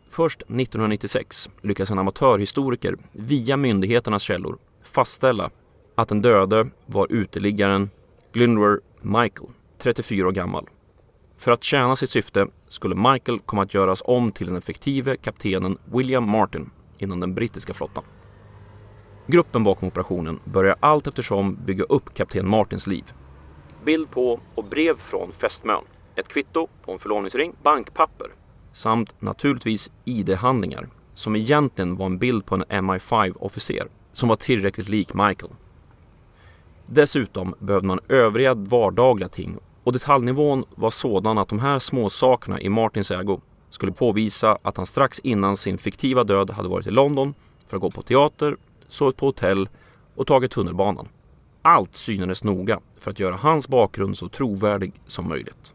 Först 0.10 0.42
1996 0.42 1.50
lyckas 1.62 1.92
en 1.92 2.00
amatörhistoriker 2.00 2.96
via 3.12 3.58
myndigheternas 3.58 4.24
källor 4.24 4.58
fastställa 4.84 5.50
att 5.96 6.10
den 6.10 6.22
döde 6.22 6.70
var 6.86 7.08
uteliggaren 7.10 7.89
Glynwer 8.34 8.80
Michael, 9.01 9.50
34 9.78 10.28
år 10.28 10.32
gammal. 10.32 10.68
För 11.38 11.52
att 11.52 11.63
tjäna 11.63 11.96
sitt 11.96 12.10
syfte 12.10 12.48
skulle 12.68 12.96
Michael 12.96 13.40
komma 13.40 13.62
att 13.63 13.74
göras 13.74 14.02
om 14.06 14.32
till 14.32 14.48
den 14.48 14.56
effektive 14.56 15.16
kaptenen 15.16 15.78
William 15.86 16.30
Martin 16.30 16.70
inom 16.98 17.20
den 17.20 17.34
brittiska 17.34 17.74
flottan. 17.74 18.04
Gruppen 19.28 19.63
bakom 19.63 19.88
operationen 19.88 20.40
börjar 20.46 20.75
allt 20.80 21.08
eftersom 21.08 21.56
bygga 21.66 21.84
upp 21.84 22.13
kapten 22.13 22.50
Martins 22.50 22.88
liv. 22.88 23.04
Bild 23.86 24.12
på 24.12 24.40
och 24.56 24.63
brev 24.63 24.98
från 25.10 25.32
fästmön, 25.32 25.84
ett 26.16 26.28
kvitto 26.28 26.68
på 26.86 26.92
en 26.92 27.00
förlovningsring, 27.00 27.54
bankpapper 27.63 28.28
samt 28.72 29.22
naturligtvis 29.22 29.92
ID-handlingar 30.06 30.90
som 31.13 31.36
egentligen 31.36 31.96
var 31.96 32.06
en 32.06 32.18
bild 32.18 32.46
på 32.46 32.56
en 32.56 32.63
MI5-officer 32.63 33.88
som 34.13 34.30
var 34.30 34.36
tillräckligt 34.36 34.90
lik 34.90 35.13
Michael. 35.13 35.52
Dessutom 36.86 37.56
behövde 37.60 37.88
man 37.88 38.00
övriga 38.08 38.54
vardagliga 38.54 39.30
ting 39.30 39.58
och 39.84 39.94
detaljnivån 39.94 40.66
var 40.75 40.92
sådan 40.92 41.38
att 41.38 41.50
de 41.50 41.60
här 41.60 41.80
små 41.80 42.10
sakerna 42.10 42.62
i 42.62 42.70
Martins 42.70 43.12
ägo 43.12 43.42
skulle 43.70 43.92
påvisa 43.92 44.58
att 44.62 44.78
han 44.78 44.86
strax 44.86 45.20
innan 45.20 45.58
sin 45.58 45.78
fiktiva 45.78 46.24
död 46.24 46.50
hade 46.50 46.70
varit 46.70 46.88
i 46.88 46.92
London 46.92 47.34
för 47.68 47.78
att 47.78 47.82
gå 47.82 47.92
på 47.92 48.02
teater, 48.02 48.58
sovit 48.88 49.18
på 49.18 49.25
hotell 49.25 49.70
och 50.16 50.28
tagit 50.28 50.52
tunnelbanan. 50.52 51.08
Allt 51.62 51.96
synades 51.96 52.44
noga 52.44 52.80
för 53.00 53.12
att 53.12 53.20
göra 53.20 53.36
hans 53.36 53.68
bakgrund 53.68 54.18
så 54.18 54.30
trovärdig 54.30 54.94
som 55.06 55.30
möjligt. 55.30 55.74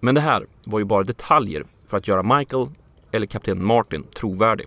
Men 0.00 0.14
det 0.14 0.20
här 0.20 0.46
var 0.66 0.78
ju 0.78 0.84
bara 0.84 1.04
detaljer 1.04 1.64
för 1.88 1.96
att 1.96 2.08
göra 2.08 2.38
Michael, 2.38 2.68
eller 3.10 3.26
kapten 3.26 3.64
Martin, 3.64 4.04
trovärdig. 4.14 4.66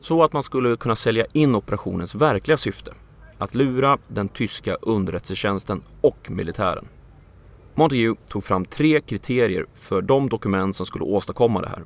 Så 0.00 0.24
att 0.24 0.32
man 0.32 0.42
skulle 0.42 0.76
kunna 0.76 0.96
sälja 0.96 1.26
in 1.32 1.54
operationens 1.54 2.14
verkliga 2.14 2.56
syfte. 2.56 2.94
Att 3.38 3.54
lura 3.54 3.98
den 4.08 4.28
tyska 4.28 4.74
underrättelsetjänsten 4.74 5.82
och 6.00 6.30
militären. 6.30 6.88
Montague 7.78 8.14
tog 8.28 8.44
fram 8.44 8.64
tre 8.64 9.00
kriterier 9.00 9.66
för 9.74 10.02
de 10.02 10.28
dokument 10.28 10.76
som 10.76 10.86
skulle 10.86 11.04
åstadkomma 11.04 11.60
det 11.60 11.68
här. 11.68 11.82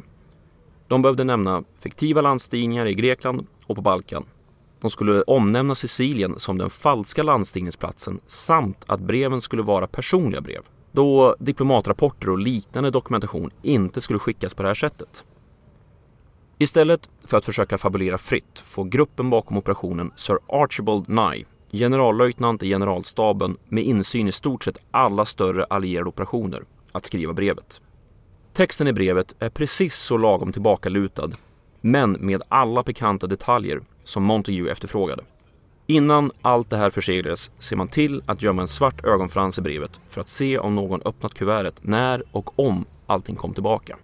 De 0.89 1.03
behövde 1.03 1.25
nämna 1.25 1.65
fiktiva 1.79 2.21
landstigningar 2.21 2.87
i 2.87 2.95
Grekland 2.95 3.47
och 3.67 3.77
på 3.77 3.83
Balkan. 3.83 4.25
De 4.81 4.91
skulle 4.91 5.23
omnämna 5.23 5.75
Sicilien 5.75 6.39
som 6.39 6.59
den 6.59 6.71
falska 6.71 7.23
landstigningsplatsen 7.23 8.21
samt 8.27 8.85
att 8.87 9.01
breven 9.01 9.41
skulle 9.41 9.63
vara 9.63 9.87
personliga 9.87 10.41
brev 10.41 10.63
då 10.93 11.37
diplomatrapporter 11.39 12.31
och 12.31 12.39
liknande 12.39 12.91
dokumentation 12.91 13.51
inte 13.63 14.01
skulle 14.01 14.19
skickas 14.19 14.55
på 14.55 14.63
det 14.63 14.69
här 14.69 14.75
sättet. 14.75 15.25
Istället 16.59 17.09
för 17.27 17.37
att 17.37 17.45
försöka 17.45 17.79
fabulera 17.79 18.19
fritt 18.19 18.59
får 18.59 18.85
gruppen 18.85 19.31
bakom 19.31 19.57
operationen 19.57 20.11
Sir 20.17 20.39
Archibald 20.47 21.09
Nye, 21.09 21.45
generallöjtnant 21.73 22.63
i 22.63 22.69
generalstaben 22.69 23.57
med 23.69 23.85
insyn 23.85 24.29
i 24.29 24.33
stort 24.33 24.65
sett 24.65 24.79
alla 24.91 25.25
större 25.25 25.65
allierade 25.65 26.09
operationer, 26.09 26.65
att 26.93 27.07
skriva 27.07 27.33
brevet. 27.33 27.81
Texten 28.53 28.89
i 28.89 28.93
brevet 28.93 29.35
är 29.39 29.49
precis 29.49 29.95
så 29.95 30.17
lagom 30.17 30.53
tillbakalutad, 30.53 31.31
men 31.81 32.13
med 32.13 32.43
alla 32.49 32.83
pikanta 32.83 33.27
detaljer 33.27 33.81
som 34.05 34.23
Montague 34.23 34.73
efterfrågade. 34.73 35.23
Innan 35.87 36.31
allt 36.43 36.71
det 36.71 36.77
här 36.77 36.91
förseglades 36.91 37.51
ser 37.59 37.77
man 37.77 37.89
till 37.89 38.23
att 38.27 38.43
gömma 38.43 38.63
en 38.63 38.69
svart 38.69 39.05
ögonfrans 39.05 39.59
i 39.59 39.63
brevet 39.63 40.01
för 40.09 40.21
att 40.21 40.29
se 40.29 40.59
om 40.59 40.75
någon 40.75 41.03
öppnat 41.05 41.35
kuvertet 41.35 41.75
när 41.83 42.23
och 42.33 42.59
om 42.59 42.85
allting 43.07 43.37
kom 43.37 43.55
tillbaka. 43.55 43.97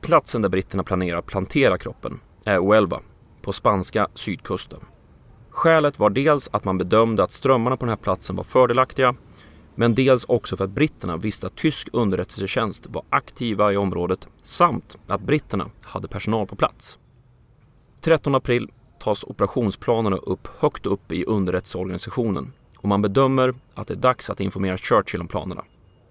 Platsen 0.00 0.42
där 0.42 0.48
britterna 0.48 0.82
planerar 0.82 1.18
att 1.18 1.26
plantera 1.26 1.78
kroppen 1.78 2.20
är 2.44 2.58
Uelva 2.58 3.00
på 3.42 3.52
spanska 3.52 4.08
sydkusten. 4.14 4.80
Skälet 5.54 5.98
var 5.98 6.10
dels 6.10 6.48
att 6.52 6.64
man 6.64 6.78
bedömde 6.78 7.22
att 7.22 7.32
strömmarna 7.32 7.76
på 7.76 7.84
den 7.84 7.90
här 7.90 7.96
platsen 7.96 8.36
var 8.36 8.44
fördelaktiga 8.44 9.14
men 9.74 9.94
dels 9.94 10.24
också 10.24 10.56
för 10.56 10.64
att 10.64 10.70
britterna 10.70 11.16
visste 11.16 11.46
att 11.46 11.56
tysk 11.56 11.88
underrättelsetjänst 11.92 12.86
var 12.86 13.02
aktiva 13.10 13.72
i 13.72 13.76
området 13.76 14.28
samt 14.42 14.96
att 15.06 15.20
britterna 15.20 15.70
hade 15.82 16.08
personal 16.08 16.46
på 16.46 16.56
plats. 16.56 16.98
13 18.00 18.34
april 18.34 18.70
tas 18.98 19.24
operationsplanerna 19.24 20.16
upp 20.16 20.48
högt 20.58 20.86
upp 20.86 21.12
i 21.12 21.24
underrättelseorganisationen 21.24 22.52
och 22.78 22.88
man 22.88 23.02
bedömer 23.02 23.54
att 23.74 23.88
det 23.88 23.94
är 23.94 23.98
dags 23.98 24.30
att 24.30 24.40
informera 24.40 24.78
Churchill 24.78 25.20
om 25.20 25.28
planerna. 25.28 25.64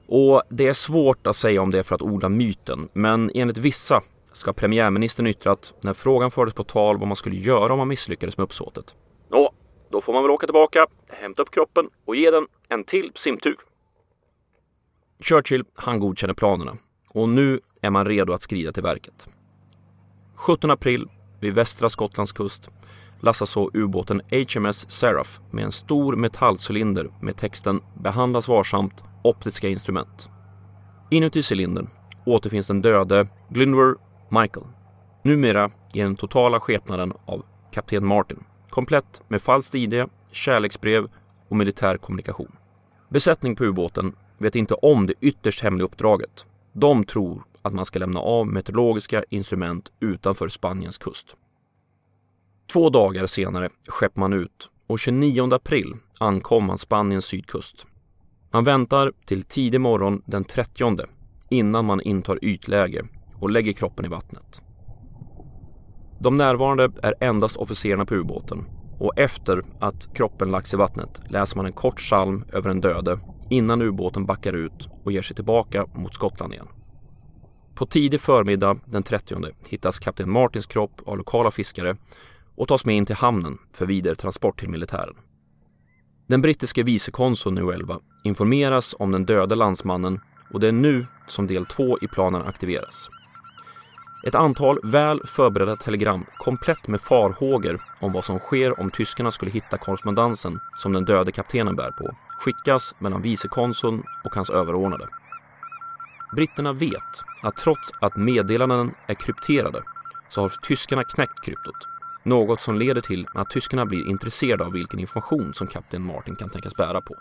Och 0.07 0.41
det 0.49 0.67
är 0.67 0.73
svårt 0.73 1.27
att 1.27 1.35
säga 1.35 1.61
om 1.61 1.71
det 1.71 1.79
är 1.79 1.83
för 1.83 1.95
att 1.95 2.01
odla 2.01 2.29
myten, 2.29 2.89
men 2.93 3.31
enligt 3.33 3.57
vissa 3.57 4.01
ska 4.33 4.53
premiärministern 4.53 5.27
yttrat 5.27 5.73
när 5.81 5.93
frågan 5.93 6.31
fördes 6.31 6.53
på 6.53 6.63
tal 6.63 6.97
vad 6.97 7.07
man 7.07 7.15
skulle 7.15 7.35
göra 7.35 7.73
om 7.73 7.77
man 7.77 7.87
misslyckades 7.87 8.37
med 8.37 8.43
uppsåtet. 8.43 8.95
Nå, 9.33 9.53
då 9.89 10.01
får 10.01 10.13
man 10.13 10.23
väl 10.23 10.31
åka 10.31 10.47
tillbaka, 10.47 10.87
hämta 11.09 11.41
upp 11.41 11.51
kroppen 11.51 11.89
och 12.05 12.15
ge 12.15 12.31
den 12.31 12.47
en 12.69 12.83
till 12.83 13.11
simtur. 13.15 13.57
Churchill, 15.19 15.65
han 15.75 15.99
godkänner 15.99 16.33
planerna 16.33 16.77
och 17.09 17.29
nu 17.29 17.59
är 17.81 17.89
man 17.89 18.05
redo 18.05 18.33
att 18.33 18.41
skrida 18.41 18.71
till 18.71 18.83
verket. 18.83 19.27
17 20.35 20.71
april 20.71 21.09
vid 21.39 21.53
västra 21.53 21.89
Skottlands 21.89 22.31
kust 22.31 22.69
lassas 23.19 23.49
så 23.49 23.71
ubåten 23.73 24.21
HMS 24.29 24.91
Seraph 24.91 25.29
med 25.51 25.63
en 25.63 25.71
stor 25.71 26.15
metallcylinder 26.15 27.11
med 27.21 27.37
texten 27.37 27.81
“Behandlas 28.01 28.47
varsamt, 28.47 29.03
optiska 29.23 29.69
instrument”. 29.69 30.29
Inuti 31.11 31.41
cylindern 31.51 31.89
återfinns 32.25 32.67
den 32.67 32.81
döde 32.81 33.27
Glyndwr 33.49 33.95
Michael, 34.29 34.65
numera 35.23 35.71
i 35.93 35.99
den 35.99 36.15
totala 36.15 36.59
skepnaden 36.59 37.13
av 37.25 37.45
kapten 37.71 38.05
Martin, 38.05 38.43
komplett 38.73 39.21
med 39.27 39.41
falskt 39.41 39.75
ID, 39.75 40.05
kärleksbrev 40.31 41.09
och 41.49 41.55
militär 41.55 41.97
kommunikation. 41.97 42.55
Besättning 43.09 43.55
på 43.55 43.63
ubåten 43.63 44.15
vet 44.37 44.55
inte 44.55 44.73
om 44.73 45.07
det 45.07 45.13
ytterst 45.21 45.61
hemliga 45.61 45.85
uppdraget. 45.85 46.45
De 46.71 47.03
tror 47.03 47.43
att 47.61 47.73
man 47.73 47.85
ska 47.85 47.99
lämna 47.99 48.19
av 48.19 48.47
meteorologiska 48.47 49.23
instrument 49.29 49.91
utanför 49.99 50.49
Spaniens 50.49 50.97
kust. 50.97 51.35
Två 52.71 52.89
dagar 52.89 53.25
senare 53.25 53.69
skeppar 53.87 54.19
man 54.19 54.33
ut 54.33 54.69
och 54.87 54.99
29 54.99 55.53
april 55.53 55.93
ankom 56.19 56.65
man 56.65 56.77
Spaniens 56.77 57.25
sydkust. 57.25 57.85
Man 58.51 58.63
väntar 58.63 59.13
till 59.25 59.43
tidig 59.43 59.81
morgon 59.81 60.21
den 60.25 60.43
30 60.43 61.07
innan 61.49 61.85
man 61.85 62.01
intar 62.01 62.39
ytläge 62.41 63.05
och 63.39 63.49
lägger 63.49 63.73
kroppen 63.73 64.05
i 64.05 64.09
vattnet. 64.09 64.61
De 66.19 66.37
närvarande 66.37 66.91
är 67.01 67.15
endast 67.19 67.57
officerarna 67.57 68.05
på 68.05 68.15
ubåten 68.15 68.65
och 68.99 69.19
efter 69.19 69.61
att 69.79 70.13
kroppen 70.13 70.51
lagts 70.51 70.73
i 70.73 70.77
vattnet 70.77 71.21
läser 71.29 71.57
man 71.57 71.65
en 71.65 71.73
kort 71.73 71.97
psalm 71.97 72.45
över 72.53 72.69
den 72.69 72.81
döde 72.81 73.19
innan 73.49 73.81
ubåten 73.81 74.25
backar 74.25 74.53
ut 74.53 74.89
och 75.03 75.11
ger 75.11 75.21
sig 75.21 75.35
tillbaka 75.35 75.85
mot 75.93 76.13
Skottland 76.13 76.53
igen. 76.53 76.67
På 77.75 77.85
tidig 77.85 78.21
förmiddag 78.21 78.77
den 78.85 79.03
30 79.03 79.35
hittas 79.67 79.99
kapten 79.99 80.31
Martins 80.31 80.65
kropp 80.65 81.01
av 81.05 81.17
lokala 81.17 81.51
fiskare 81.51 81.95
och 82.55 82.67
tas 82.67 82.85
med 82.85 82.95
in 82.95 83.05
till 83.05 83.15
hamnen 83.15 83.57
för 83.73 83.85
vidare 83.85 84.15
transport 84.15 84.59
till 84.59 84.69
militären. 84.69 85.15
Den 86.27 86.41
brittiske 86.41 86.83
vicekonsuln 86.83 87.57
i 87.57 87.61
Uelva 87.61 87.99
informeras 88.23 88.95
om 88.99 89.11
den 89.11 89.25
döde 89.25 89.55
landsmannen 89.55 90.19
och 90.51 90.59
det 90.59 90.67
är 90.67 90.71
nu 90.71 91.05
som 91.27 91.47
del 91.47 91.65
två 91.65 91.97
i 92.01 92.07
planen 92.07 92.41
aktiveras. 92.41 93.09
Ett 94.23 94.35
antal 94.35 94.79
väl 94.83 95.21
förberedda 95.25 95.75
telegram 95.75 96.25
komplett 96.37 96.87
med 96.87 97.01
farhågor 97.01 97.81
om 97.99 98.13
vad 98.13 98.25
som 98.25 98.39
sker 98.39 98.79
om 98.79 98.91
tyskarna 98.91 99.31
skulle 99.31 99.51
hitta 99.51 99.77
korrespondensen 99.77 100.59
som 100.75 100.93
den 100.93 101.05
döde 101.05 101.31
kaptenen 101.31 101.75
bär 101.75 101.91
på 101.91 102.15
skickas 102.39 102.95
mellan 102.99 103.21
vicekonsuln 103.21 104.03
och 104.23 104.35
hans 104.35 104.49
överordnade. 104.49 105.07
Britterna 106.35 106.73
vet 106.73 107.23
att 107.41 107.57
trots 107.57 107.91
att 108.01 108.15
meddelanden 108.15 108.91
är 109.07 109.13
krypterade 109.13 109.83
så 110.29 110.41
har 110.41 110.49
tyskarna 110.49 111.03
knäckt 111.03 111.45
kryptot. 111.45 111.87
Något 112.23 112.61
som 112.61 112.77
leder 112.77 113.01
till 113.01 113.27
att 113.33 113.49
tyskarna 113.49 113.85
blir 113.85 114.09
intresserade 114.09 114.65
av 114.65 114.71
vilken 114.71 114.99
information 114.99 115.53
som 115.53 115.67
kapten 115.67 116.05
Martin 116.05 116.35
kan 116.35 116.49
tänkas 116.49 116.75
bära 116.75 117.01
på. 117.01 117.15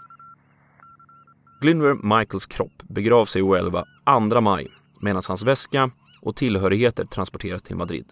Glyndwr 1.60 2.18
Michaels 2.18 2.46
kropp 2.46 2.82
begravs 2.82 3.36
i 3.36 3.40
Uelva 3.40 3.84
2 4.30 4.40
maj 4.40 4.68
medan 5.00 5.22
hans 5.28 5.42
väska 5.42 5.90
och 6.22 6.36
tillhörigheter 6.36 7.04
transporteras 7.04 7.62
till 7.62 7.76
Madrid. 7.76 8.04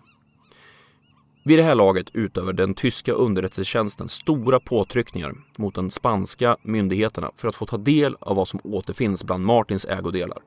Vid 1.44 1.58
det 1.58 1.62
här 1.62 1.74
laget 1.74 2.10
utöver 2.12 2.52
den 2.52 2.74
tyska 2.74 3.12
underrättelsetjänsten 3.12 4.08
stora 4.08 4.60
påtryckningar 4.60 5.34
mot 5.58 5.74
de 5.74 5.90
spanska 5.90 6.56
myndigheterna 6.62 7.30
för 7.36 7.48
att 7.48 7.56
få 7.56 7.66
ta 7.66 7.76
del 7.76 8.16
av 8.20 8.36
vad 8.36 8.48
som 8.48 8.60
återfinns 8.64 9.24
bland 9.24 9.44
Martins 9.44 9.84
ägodelar. 9.84 10.38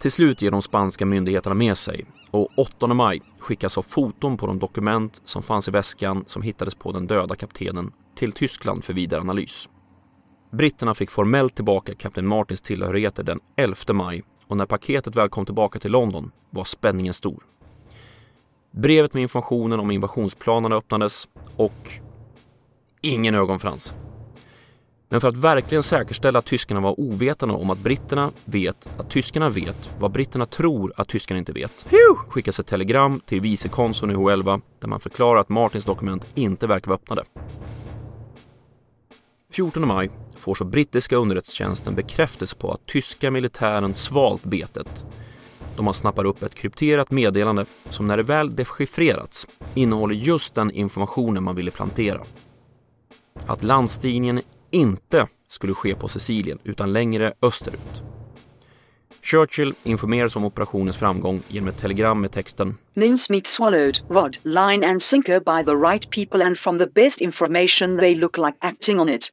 Till 0.00 0.10
slut 0.10 0.42
ger 0.42 0.50
de 0.50 0.62
spanska 0.62 1.06
myndigheterna 1.06 1.54
med 1.54 1.78
sig 1.78 2.04
och 2.30 2.48
8 2.56 2.86
maj 2.86 3.22
skickas 3.38 3.78
av 3.78 3.82
foton 3.82 4.36
på 4.36 4.46
de 4.46 4.58
dokument 4.58 5.22
som 5.24 5.42
fanns 5.42 5.68
i 5.68 5.70
väskan 5.70 6.24
som 6.26 6.42
hittades 6.42 6.74
på 6.74 6.92
den 6.92 7.06
döda 7.06 7.36
kaptenen 7.36 7.92
till 8.14 8.32
Tyskland 8.32 8.84
för 8.84 8.92
vidare 8.92 9.20
analys. 9.20 9.68
Britterna 10.50 10.94
fick 10.94 11.10
formellt 11.10 11.54
tillbaka 11.54 11.94
kapten 11.94 12.26
Martins 12.26 12.60
tillhörigheter 12.60 13.22
den 13.22 13.40
11 13.56 13.76
maj 13.92 14.22
och 14.50 14.56
när 14.56 14.66
paketet 14.66 15.16
väl 15.16 15.28
kom 15.28 15.44
tillbaka 15.44 15.78
till 15.78 15.90
London 15.90 16.30
var 16.50 16.64
spänningen 16.64 17.14
stor. 17.14 17.42
Brevet 18.70 19.14
med 19.14 19.22
informationen 19.22 19.80
om 19.80 19.90
invasionsplanerna 19.90 20.76
öppnades 20.76 21.28
och 21.56 21.90
ingen 23.00 23.34
ögonfrans. 23.34 23.94
Men 25.08 25.20
för 25.20 25.28
att 25.28 25.36
verkligen 25.36 25.82
säkerställa 25.82 26.38
att 26.38 26.44
tyskarna 26.44 26.80
var 26.80 27.00
ovetande 27.00 27.54
om 27.54 27.70
att 27.70 27.78
britterna 27.78 28.30
vet 28.44 28.88
att 28.98 29.10
tyskarna 29.10 29.48
vet 29.48 29.90
vad 29.98 30.10
britterna 30.10 30.46
tror 30.46 30.92
att 30.96 31.08
tyskarna 31.08 31.38
inte 31.38 31.52
vet 31.52 31.86
skickas 32.28 32.60
ett 32.60 32.66
telegram 32.66 33.20
till 33.20 33.40
vicekonsuln 33.40 34.10
i 34.10 34.14
Huelva 34.14 34.60
där 34.78 34.88
man 34.88 35.00
förklarar 35.00 35.40
att 35.40 35.48
Martins 35.48 35.84
dokument 35.84 36.26
inte 36.34 36.66
verkar 36.66 36.88
vara 36.88 36.96
öppnade. 36.96 37.24
14 39.50 39.88
maj 39.88 40.10
får 40.36 40.54
så 40.54 40.64
brittiska 40.64 41.16
underrättelsetjänsten 41.16 41.94
bekräftelse 41.94 42.56
på 42.56 42.72
att 42.72 42.86
tyska 42.86 43.30
militären 43.30 43.94
svalt 43.94 44.44
betet 44.44 45.04
då 45.76 45.82
man 45.82 45.94
snappar 45.94 46.24
upp 46.24 46.42
ett 46.42 46.54
krypterat 46.54 47.10
meddelande 47.10 47.64
som 47.90 48.06
när 48.06 48.16
det 48.16 48.22
väl 48.22 48.56
dechiffrerats 48.56 49.46
innehåller 49.74 50.14
just 50.14 50.54
den 50.54 50.70
informationen 50.70 51.42
man 51.42 51.56
ville 51.56 51.70
plantera. 51.70 52.20
Att 53.46 53.62
landstigningen 53.62 54.40
inte 54.70 55.28
skulle 55.48 55.74
ske 55.74 55.94
på 55.94 56.08
Sicilien 56.08 56.58
utan 56.64 56.92
längre 56.92 57.32
österut. 57.42 58.02
Churchill 59.22 59.74
informeras 59.82 60.36
om 60.36 60.44
operationens 60.44 60.96
framgång 60.96 61.42
genom 61.48 61.68
ett 61.68 61.78
telegram 61.78 62.20
med 62.20 62.32
texten 62.32 62.76
Mincemeat 62.94 63.46
swallowed, 63.46 63.98
rod, 64.08 64.36
line 64.42 64.84
and 64.84 65.02
sinker 65.02 65.40
by 65.40 65.64
the 65.64 65.76
right 65.76 66.10
people 66.10 66.46
and 66.46 66.58
from 66.58 66.78
the 66.78 66.86
best 66.86 67.20
information 67.20 67.98
they 67.98 68.14
look 68.14 68.36
like 68.36 68.56
acting 68.60 69.00
on 69.00 69.08
it. 69.08 69.32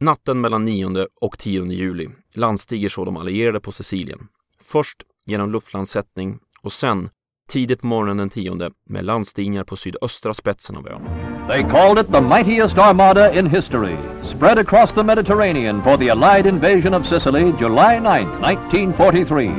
Natten 0.00 0.40
mellan 0.40 0.64
9 0.64 1.06
och 1.20 1.38
10 1.38 1.64
juli 1.64 2.08
landstiger 2.34 2.88
så 2.88 3.04
de 3.04 3.16
allierade 3.16 3.60
på 3.60 3.72
Sicilien. 3.72 4.28
Först 4.64 5.02
genom 5.26 5.52
luftlandsättning 5.52 6.38
och 6.62 6.72
sen 6.72 7.10
tidigt 7.48 7.80
på 7.80 7.86
morgonen 7.86 8.16
den 8.16 8.30
10 8.30 8.70
med 8.90 9.04
landstigningar 9.04 9.64
på 9.64 9.76
sydöstra 9.76 10.34
spetsen 10.34 10.76
av 10.76 10.88
ön. 10.88 11.02
They 11.48 11.62
called 11.62 12.04
it 12.04 12.12
the 12.12 12.20
mightiest 12.20 12.78
armada 12.78 13.38
in 13.38 13.46
history, 13.46 13.96
spread 14.34 14.58
across 14.58 14.94
the 14.94 15.02
Mediterranean 15.02 15.82
for 15.82 15.96
the 15.96 16.10
Allied 16.10 16.46
invasion 16.46 16.94
of 16.94 17.06
Sicily 17.06 17.52
July 17.60 18.00
9, 18.00 18.10
1943. 18.52 19.50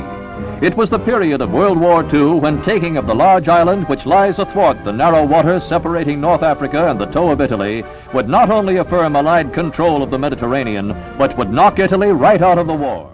It 0.62 0.78
was 0.78 0.90
the 0.90 1.00
period 1.00 1.42
of 1.42 1.52
World 1.52 1.78
War 1.78 2.02
II 2.14 2.40
when 2.40 2.62
taking 2.64 2.98
of 2.98 3.08
the 3.08 3.14
large 3.14 3.50
island 3.50 3.88
which 3.90 4.06
lies 4.06 4.40
athwart 4.40 4.78
the 4.86 4.92
narrow 4.92 5.28
water 5.28 5.60
separating 5.60 6.22
North 6.22 6.44
Africa 6.44 6.90
and 6.90 7.00
the 7.00 7.06
toe 7.06 7.32
of 7.32 7.42
Italy 7.42 7.84
would 8.14 8.30
not 8.30 8.50
only 8.50 8.78
affirm 8.78 9.16
Allied 9.16 9.54
control 9.54 10.02
of 10.02 10.10
the 10.10 10.18
Mediterranean, 10.18 10.96
but 11.18 11.38
would 11.38 11.52
knock 11.52 11.80
Italy 11.80 12.08
right 12.08 12.42
out 12.42 12.58
of 12.58 12.68
the 12.68 12.74
war. 12.74 13.10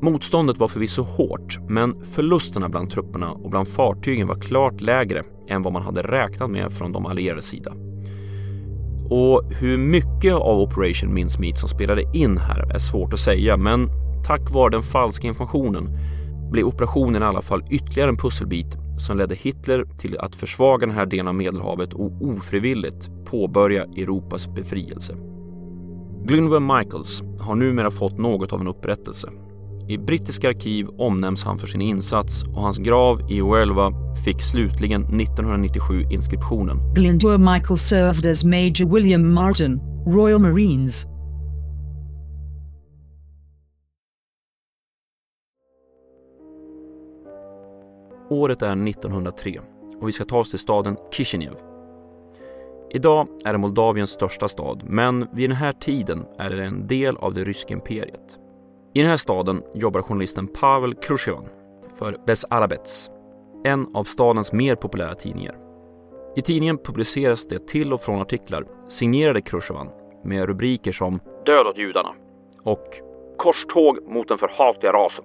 Motståndet 0.00 0.58
var 0.58 0.68
förvisso 0.68 1.02
hårt, 1.02 1.58
men 1.68 2.04
förlusterna 2.04 2.68
bland 2.68 2.90
trupperna 2.90 3.30
och 3.30 3.50
bland 3.50 3.68
fartygen 3.68 4.26
var 4.26 4.40
klart 4.40 4.80
lägre 4.80 5.22
än 5.48 5.62
vad 5.62 5.72
man 5.72 5.82
hade 5.82 6.02
räknat 6.02 6.50
med 6.50 6.72
från 6.72 6.92
de 6.92 7.06
allierades 7.06 7.46
sida. 7.46 7.72
Och 9.10 9.42
hur 9.50 9.76
mycket 9.76 10.34
av 10.34 10.60
Operation 10.60 11.14
Mincemeat 11.14 11.58
som 11.58 11.68
spelade 11.68 12.02
in 12.14 12.38
här 12.38 12.74
är 12.74 12.78
svårt 12.78 13.12
att 13.12 13.20
säga, 13.20 13.56
men 13.56 13.90
tack 14.26 14.50
vare 14.50 14.70
den 14.70 14.82
falska 14.82 15.28
informationen 15.28 15.88
blev 16.50 16.66
operationen 16.66 17.22
i 17.22 17.24
alla 17.24 17.42
fall 17.42 17.64
ytterligare 17.70 18.08
en 18.08 18.16
pusselbit 18.16 18.76
som 18.98 19.18
ledde 19.18 19.34
Hitler 19.34 19.84
till 19.98 20.18
att 20.18 20.36
försvaga 20.36 20.86
den 20.86 20.94
här 20.94 21.06
delen 21.06 21.28
av 21.28 21.34
Medelhavet 21.34 21.92
och 21.92 22.12
ofrivilligt 22.20 23.10
påbörja 23.24 23.84
Europas 23.84 24.54
befrielse. 24.54 25.14
Glynwell 26.24 26.60
Michaels 26.60 27.22
har 27.40 27.54
numera 27.54 27.90
fått 27.90 28.18
något 28.18 28.52
av 28.52 28.60
en 28.60 28.68
upprättelse 28.68 29.28
i 29.88 29.98
brittiska 29.98 30.48
arkiv 30.48 30.88
omnämns 30.98 31.44
han 31.44 31.58
för 31.58 31.66
sin 31.66 31.80
insats 31.80 32.42
och 32.42 32.62
hans 32.62 32.78
grav 32.78 33.30
i 33.30 33.40
Huelva 33.40 33.92
fick 34.24 34.42
slutligen 34.42 35.02
1997 35.02 36.02
inskriptionen 36.10 36.94
Glyndwr 36.94 37.38
Michael 37.38 37.78
served 37.78 38.30
as 38.30 38.44
Major 38.44 38.94
William 38.94 39.34
Martin, 39.34 39.80
Royal 40.06 40.40
Marines. 40.40 41.06
Året 48.28 48.62
är 48.62 48.88
1903 48.88 49.60
och 50.00 50.08
vi 50.08 50.12
ska 50.12 50.24
ta 50.24 50.38
oss 50.38 50.50
till 50.50 50.58
staden 50.58 50.96
Kishinev. 51.10 51.56
Idag 52.90 53.28
är 53.44 53.52
det 53.52 53.58
Moldaviens 53.58 54.10
största 54.10 54.48
stad, 54.48 54.82
men 54.86 55.28
vid 55.32 55.50
den 55.50 55.56
här 55.56 55.72
tiden 55.72 56.26
är 56.38 56.50
det 56.50 56.64
en 56.64 56.86
del 56.86 57.16
av 57.16 57.34
det 57.34 57.44
ryska 57.44 57.74
imperiet. 57.74 58.38
I 58.92 59.00
den 59.00 59.10
här 59.10 59.16
staden 59.16 59.62
jobbar 59.74 60.02
journalisten 60.02 60.46
Pavel 60.46 60.94
Krushevan 60.94 61.44
för 61.98 62.16
Besarabets, 62.26 63.10
en 63.64 63.86
av 63.94 64.04
stadens 64.04 64.52
mer 64.52 64.74
populära 64.74 65.14
tidningar. 65.14 65.56
I 66.36 66.42
tidningen 66.42 66.78
publiceras 66.78 67.46
det 67.46 67.68
till 67.68 67.92
och 67.92 68.00
från 68.00 68.20
artiklar 68.20 68.64
signerade 68.88 69.40
Krushevan 69.40 69.88
med 70.24 70.46
rubriker 70.46 70.92
som 70.92 71.20
“Död 71.46 71.66
åt 71.66 71.78
judarna” 71.78 72.10
och 72.62 72.86
“Korståg 73.36 73.98
mot 74.08 74.28
den 74.28 74.38
förhatliga 74.38 74.92
rasen”. 74.92 75.24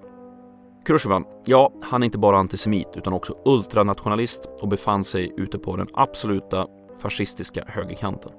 Krushevan, 0.85 1.25
ja, 1.45 1.71
han 1.81 2.03
är 2.03 2.05
inte 2.05 2.17
bara 2.17 2.37
antisemit 2.37 2.87
utan 2.95 3.13
också 3.13 3.37
ultranationalist 3.45 4.49
och 4.61 4.67
befann 4.67 5.03
sig 5.03 5.33
ute 5.37 5.59
på 5.59 5.75
den 5.75 5.87
absoluta 5.93 6.67
fascistiska 7.01 7.63
högerkanten. 7.67 8.31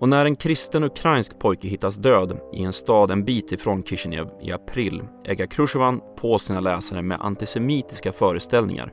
Och 0.00 0.08
när 0.08 0.26
en 0.26 0.36
kristen 0.36 0.84
ukrainsk 0.84 1.38
pojke 1.38 1.68
hittas 1.68 1.96
död 1.96 2.40
i 2.52 2.62
en 2.62 2.72
stad 2.72 3.10
en 3.10 3.24
bit 3.24 3.52
ifrån 3.52 3.82
Kishinev 3.82 4.28
i 4.40 4.52
april 4.52 5.02
äggar 5.24 5.46
Khrushchevan 5.46 6.00
på 6.16 6.38
sina 6.38 6.60
läsare 6.60 7.02
med 7.02 7.20
antisemitiska 7.20 8.12
föreställningar 8.12 8.92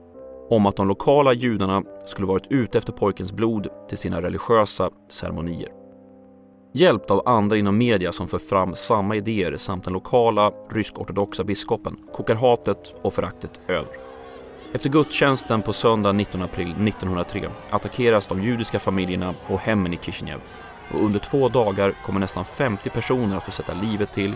om 0.50 0.66
att 0.66 0.75
de 0.75 0.88
lokala 0.88 1.34
judarna 1.34 1.84
skulle 2.06 2.28
varit 2.28 2.48
ute 2.50 2.78
efter 2.78 2.94
pojkens 2.94 3.34
blod 3.34 3.68
till 3.90 3.98
sina 3.98 4.22
religiösa 4.22 4.90
ceremonier. 5.10 5.85
Hjälpt 6.77 7.12
av 7.12 7.27
andra 7.27 7.58
inom 7.58 7.77
media 7.77 8.12
som 8.12 8.27
för 8.27 8.39
fram 8.39 8.75
samma 8.75 9.15
idéer 9.15 9.58
samt 9.58 9.84
den 9.84 9.94
lokala 9.94 10.51
rysk-ortodoxa 10.70 11.44
biskopen 11.44 11.98
kokar 12.13 12.36
hatet 12.36 12.94
och 13.01 13.13
föraktet 13.13 13.60
över. 13.67 13.89
Efter 14.74 14.89
gudstjänsten 14.89 15.61
på 15.61 15.74
söndag 15.74 16.11
19 16.11 16.42
april 16.42 16.68
1903 16.68 17.50
attackeras 17.70 18.27
de 18.27 18.44
judiska 18.44 18.79
familjerna 18.79 19.33
och 19.48 19.59
hemmen 19.59 19.94
i 19.94 19.98
Kishinev 19.98 20.40
och 20.94 21.05
under 21.05 21.20
två 21.20 21.50
dagar 21.50 21.94
kommer 22.05 22.20
nästan 22.20 22.46
50 22.46 22.90
personer 22.90 23.38
att 23.38 23.44
få 23.44 23.51
sätta 23.51 23.74
livet 23.74 24.14
till 24.14 24.33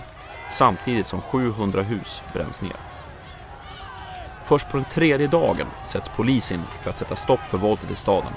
samtidigt 0.50 1.08
som 1.08 1.22
700 1.22 1.82
hus 1.82 2.24
bränns 2.34 2.62
ner. 2.62 2.76
Först 4.46 4.70
på 4.70 4.78
den 4.78 4.86
tredje 4.86 5.28
dagen 5.28 5.68
sätts 5.86 6.10
polis 6.10 6.52
in 6.52 6.62
för 6.82 6.90
att 6.90 7.00
sätta 7.00 7.16
stopp 7.16 7.42
för 7.50 7.58
våldet 7.58 7.92
i 7.92 7.96
staden. 7.96 8.34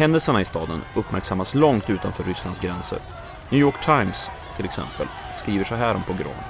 Händelserna 0.00 0.40
i 0.40 0.44
staden 0.44 0.80
uppmärksammas 0.96 1.54
långt 1.54 1.90
utanför 1.90 2.24
Rysslands 2.24 2.60
gränser. 2.60 2.98
New 3.50 3.60
York 3.60 3.84
Times, 3.84 4.30
till 4.56 4.64
exempel, 4.64 5.06
skriver 5.32 5.64
så 5.64 5.74
här 5.74 5.94
om 5.94 6.02
pogromen. 6.02 6.44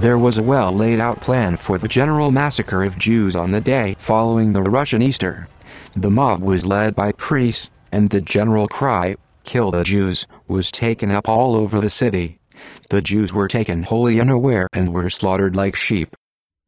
There 0.00 0.14
was 0.14 0.38
a 0.38 0.42
well 0.42 0.78
laid 0.78 1.00
out 1.00 1.20
plan 1.20 1.56
for 1.56 1.78
the 1.78 2.00
general 2.00 2.30
massacre 2.30 2.88
of 2.88 3.06
Jews 3.06 3.36
on 3.36 3.52
the 3.52 3.60
day 3.60 3.96
following 3.98 4.54
the 4.54 4.70
Russian 4.70 5.02
Easter. 5.02 5.46
The 6.02 6.10
mob 6.10 6.42
was 6.42 6.66
led 6.66 6.94
by 6.94 7.12
priests, 7.12 7.70
and 7.92 8.10
the 8.10 8.20
general 8.20 8.66
cry, 8.68 9.16
kill 9.44 9.70
the 9.70 9.84
Jews, 9.84 10.26
was 10.46 10.70
taken 10.70 11.10
up 11.10 11.28
all 11.28 11.56
over 11.56 11.80
the 11.80 11.90
city. 11.90 12.38
The 12.90 13.00
Jews 13.00 13.32
were 13.32 13.48
taken 13.48 13.82
wholly 13.82 14.20
unaware 14.20 14.66
and 14.76 14.88
were 14.88 15.10
slaughtered 15.10 15.64
like 15.64 15.76
sheep. 15.76 16.08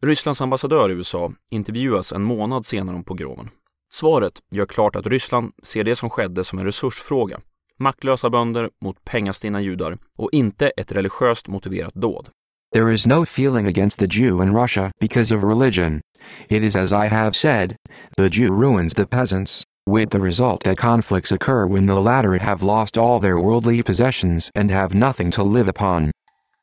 Rysslands 0.03 0.41
ambassadör 0.41 0.91
i 0.91 0.93
USA 0.93 1.33
intervjuas 1.51 2.13
en 2.13 2.23
månad 2.23 2.67
senare 2.67 2.97
om 2.97 3.05
pogromen. 3.05 3.51
Svaret 3.95 4.33
gör 4.51 4.67
klart 4.67 4.97
att 4.97 5.07
Ryssland 5.07 5.53
ser 5.63 5.85
det 5.85 5.97
som 5.97 6.11
skedde 6.11 6.45
som 6.45 6.59
en 6.59 6.65
resursfråga. 6.65 7.41
Maktlösa 7.79 8.31
bönder 8.31 8.71
mot 8.85 9.05
pengastinna 9.05 9.61
judar 9.61 9.99
och 10.19 10.29
inte 10.33 10.69
ett 10.69 10.93
religiöst 10.93 11.49
motiverat 11.49 11.95
dåd. 11.95 12.29
There 12.75 12.95
is 12.95 13.07
no 13.07 13.23
feeling 13.23 13.67
against 13.67 13.99
the 13.99 14.07
Jew 14.07 14.43
in 14.43 14.57
Russia 14.63 14.91
because 15.01 15.37
of 15.37 15.45
religion. 15.45 16.01
It 16.49 16.63
is 16.63 16.77
as 16.77 16.93
I 16.93 17.09
have 17.09 17.33
said, 17.33 17.77
the 18.17 18.29
Jew 18.29 18.49
ruins 18.63 18.95
the 18.95 19.07
peasants, 19.07 19.63
with 19.91 20.11
the 20.11 20.19
result 20.19 20.65
that 20.65 20.79
conflicts 20.79 21.33
occur 21.33 21.67
when 21.67 21.87
the 21.87 22.01
latter 22.01 22.39
have 22.39 22.67
lost 22.67 22.99
all 22.99 23.21
their 23.21 23.37
worldly 23.37 23.83
possessions 23.83 24.51
and 24.55 24.71
have 24.71 24.95
nothing 24.95 25.31
to 25.31 25.45
live 25.45 25.71
upon. 25.71 26.11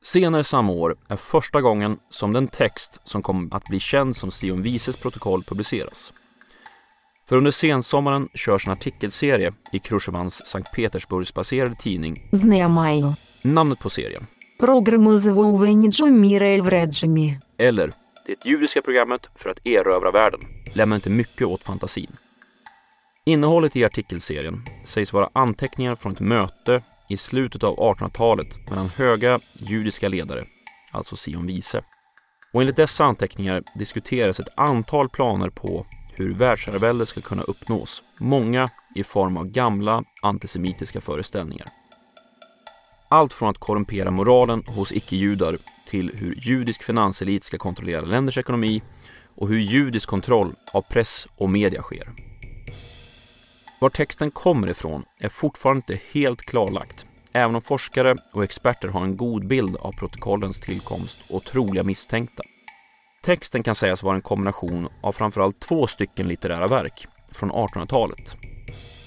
Senare 0.02 0.44
samma 0.44 0.72
år 0.72 0.96
är 1.08 1.16
första 1.16 1.60
gången 1.60 1.98
som 2.08 2.32
den 2.32 2.48
text 2.48 3.00
som 3.04 3.22
kom 3.22 3.48
att 3.52 3.64
bli 3.64 3.80
känd 3.80 4.16
som 4.16 4.30
Sion 4.30 4.62
Vises 4.62 4.96
protokoll 4.96 5.44
publiceras. 5.44 6.12
För 7.29 7.37
under 7.37 7.51
sensommaren 7.51 8.29
körs 8.33 8.67
en 8.67 8.73
artikelserie 8.73 9.53
i 9.71 9.79
Khrushchevans 9.79 10.47
Sankt 10.47 10.71
Petersburgsbaserade 10.71 11.75
tidning 11.75 12.29
Знаю. 12.31 13.15
Namnet 13.41 13.79
på 13.79 13.89
serien. 13.89 14.27
Програму 14.59 15.17
завоювання 15.17 16.09
мира 16.11 16.61
в 16.61 16.69
Реджимі. 16.69 17.39
Eller 17.57 17.93
Det 18.27 18.45
judiska 18.45 18.81
programmet 18.81 19.29
för 19.35 19.49
att 19.49 19.67
erövra 19.67 20.11
världen 20.11 20.39
lämnar 20.73 20.95
inte 20.95 21.09
mycket 21.09 21.47
åt 21.47 21.63
fantasin. 21.63 22.11
Innehållet 23.25 23.75
i 23.75 23.85
artikelserien 23.85 24.61
sägs 24.83 25.13
vara 25.13 25.29
anteckningar 25.33 25.95
från 25.95 26.13
ett 26.13 26.19
möte 26.19 26.81
i 27.09 27.17
slutet 27.17 27.63
av 27.63 27.75
1800-talet 27.77 28.69
mellan 28.69 28.89
höga 28.89 29.39
judiska 29.53 30.09
ledare, 30.09 30.45
alltså 30.91 31.15
Sion 31.15 31.47
Vise. 31.47 31.81
Och 32.53 32.61
enligt 32.61 32.75
dessa 32.75 33.05
anteckningar 33.05 33.63
diskuteras 33.75 34.39
ett 34.39 34.57
antal 34.57 35.09
planer 35.09 35.49
på 35.49 35.85
hur 36.14 36.34
världsherravälde 36.34 37.06
ska 37.06 37.20
kunna 37.20 37.42
uppnås, 37.42 38.02
många 38.20 38.68
i 38.94 39.04
form 39.04 39.36
av 39.36 39.44
gamla 39.46 40.04
antisemitiska 40.22 41.00
föreställningar. 41.00 41.66
Allt 43.08 43.32
från 43.32 43.48
att 43.48 43.58
korrumpera 43.58 44.10
moralen 44.10 44.64
hos 44.66 44.92
icke-judar 44.92 45.58
till 45.86 46.10
hur 46.14 46.34
judisk 46.34 46.82
finanselit 46.82 47.44
ska 47.44 47.58
kontrollera 47.58 48.00
länders 48.00 48.38
ekonomi 48.38 48.82
och 49.36 49.48
hur 49.48 49.58
judisk 49.58 50.08
kontroll 50.08 50.54
av 50.72 50.82
press 50.82 51.26
och 51.36 51.50
media 51.50 51.82
sker. 51.82 52.08
Var 53.80 53.90
texten 53.90 54.30
kommer 54.30 54.70
ifrån 54.70 55.04
är 55.18 55.28
fortfarande 55.28 55.78
inte 55.78 56.04
helt 56.12 56.42
klarlagt, 56.42 57.06
även 57.32 57.54
om 57.54 57.62
forskare 57.62 58.16
och 58.32 58.44
experter 58.44 58.88
har 58.88 59.04
en 59.04 59.16
god 59.16 59.46
bild 59.46 59.76
av 59.76 59.92
protokollens 59.92 60.60
tillkomst 60.60 61.18
och 61.28 61.44
troliga 61.44 61.82
misstänkta. 61.82 62.42
Texten 63.22 63.62
kan 63.62 63.74
sägas 63.74 64.02
vara 64.02 64.14
en 64.14 64.22
kombination 64.22 64.88
av 65.02 65.12
framförallt 65.12 65.60
två 65.60 65.86
stycken 65.86 66.28
litterära 66.28 66.66
verk 66.66 67.06
från 67.32 67.52
1800-talet. 67.52 68.36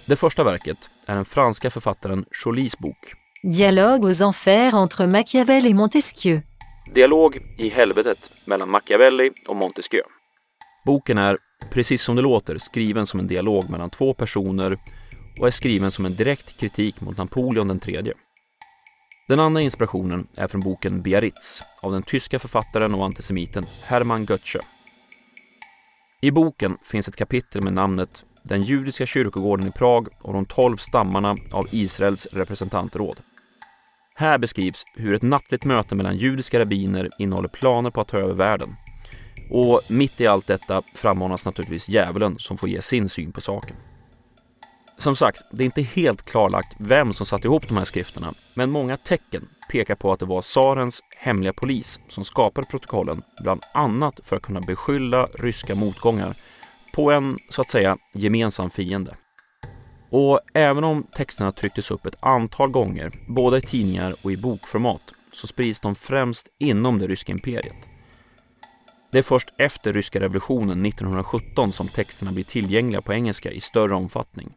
Det 0.06 0.15
första 0.15 0.43
verket 0.43 0.78
är 1.08 1.15
den 1.15 1.26
franska 1.26 1.69
författaren 1.69 2.26
Jolys 2.45 2.78
bok 2.78 3.13
Dialogue 3.43 4.08
aux 4.08 4.21
enfers 4.21 4.73
entre 4.73 5.08
Machiavel 5.08 5.65
et 5.65 5.76
Montesquieu. 5.76 6.41
Dialog 6.93 7.38
i 7.58 7.69
helvetet 7.69 8.30
mellan 8.45 8.69
Machiavelli 8.69 9.32
och 9.47 9.56
Montesquieu. 9.56 10.04
Boken 10.86 11.17
är, 11.17 11.38
precis 11.71 12.02
som 12.02 12.15
det 12.15 12.21
låter, 12.21 12.58
skriven 12.58 13.06
som 13.06 13.19
en 13.19 13.28
dialog 13.28 13.69
mellan 13.69 13.89
två 13.89 14.13
personer 14.13 14.78
och 15.39 15.47
är 15.47 15.52
skriven 15.52 15.91
som 15.91 16.06
en 16.06 16.15
direkt 16.15 16.60
kritik 16.60 17.02
mot 17.02 17.17
Napoleon 17.17 17.67
den 17.67 17.80
tredje. 17.80 18.13
Den 19.28 19.40
andra 19.40 19.62
inspirationen 19.62 20.28
är 20.36 20.48
från 20.48 20.62
boken 20.62 21.02
Biarritz 21.02 21.64
av 21.82 21.92
den 21.92 22.04
tyska 22.04 22.40
författaren 22.40 22.96
och 22.96 23.06
antisemiten 23.06 23.66
Hermann 23.84 24.26
Götze. 24.26 24.60
I 26.22 26.32
boken 26.32 26.78
finns 26.84 27.08
ett 27.08 27.16
kapitel 27.16 27.62
med 27.62 27.74
namnet 27.74 28.26
Den 28.44 28.62
judiska 28.62 29.06
kyrkogården 29.06 29.68
i 29.68 29.72
Prag 29.72 30.08
och 30.22 30.34
de 30.34 30.46
tolv 30.46 30.78
stammarna 30.78 31.38
av 31.52 31.68
Israels 31.72 32.28
representantråd. 32.32 33.20
Här 34.16 34.38
beskrivs 34.38 34.86
hur 34.96 35.14
ett 35.14 35.22
nattligt 35.22 35.66
möte 35.66 35.96
mellan 35.96 36.18
judiska 36.18 36.60
rabbiner 36.60 37.10
innehåller 37.20 37.50
planer 37.50 37.90
på 37.90 38.02
att 38.02 38.08
ta 38.08 38.18
över 38.18 38.34
världen. 38.34 38.76
Och 39.50 39.82
mitt 39.88 40.22
i 40.22 40.28
allt 40.28 40.48
detta 40.48 40.82
frammanas 40.96 41.46
naturligtvis 41.46 41.90
djävulen 41.90 42.40
som 42.40 42.58
får 42.58 42.70
ge 42.70 42.82
sin 42.82 43.10
syn 43.10 43.32
på 43.32 43.42
saken. 43.42 43.76
Som 44.97 45.15
sagt, 45.15 45.41
det 45.51 45.63
är 45.63 45.65
inte 45.65 45.82
helt 45.82 46.21
klarlagt 46.21 46.75
vem 46.77 47.13
som 47.13 47.25
satte 47.25 47.47
ihop 47.47 47.67
de 47.67 47.77
här 47.77 47.86
skrifterna, 47.86 48.34
men 48.53 48.71
många 48.71 48.97
tecken 48.97 49.49
pekar 49.71 49.95
på 49.95 50.12
att 50.12 50.19
det 50.19 50.25
var 50.25 50.41
tsarens 50.41 51.01
hemliga 51.17 51.53
polis 51.53 51.99
som 52.10 52.23
skapade 52.25 52.67
protokollen, 52.67 53.21
bland 53.43 53.63
annat 53.73 54.19
för 54.23 54.36
att 54.36 54.41
kunna 54.41 54.62
beskylla 54.62 55.25
ryska 55.25 55.75
motgångar 55.75 56.36
på 56.93 57.12
en, 57.12 57.38
så 57.49 57.62
att 57.62 57.69
säga, 57.69 57.97
gemensam 58.13 58.69
fiende. 58.69 59.15
Och 60.10 60.39
även 60.53 60.84
om 60.84 61.03
texterna 61.03 61.51
trycktes 61.51 61.91
upp 61.91 62.06
ett 62.06 62.17
antal 62.19 62.69
gånger, 62.69 63.12
både 63.27 63.58
i 63.58 63.62
tidningar 63.62 64.15
och 64.21 64.32
i 64.32 64.38
bokformat, 64.38 65.13
så 65.32 65.47
sprids 65.47 65.79
de 65.79 65.95
främst 65.95 66.47
inom 66.60 66.99
det 66.99 67.08
ryska 67.08 67.32
imperiet. 67.32 67.89
Det 69.12 69.17
är 69.17 69.23
först 69.23 69.53
efter 69.58 69.93
ryska 69.93 70.19
revolutionen 70.19 70.86
1917 70.86 71.71
som 71.71 71.88
texterna 71.88 72.32
blir 72.32 72.43
tillgängliga 72.43 73.01
på 73.01 73.13
engelska 73.13 73.51
i 73.51 73.60
större 73.60 73.95
omfattning. 73.95 74.53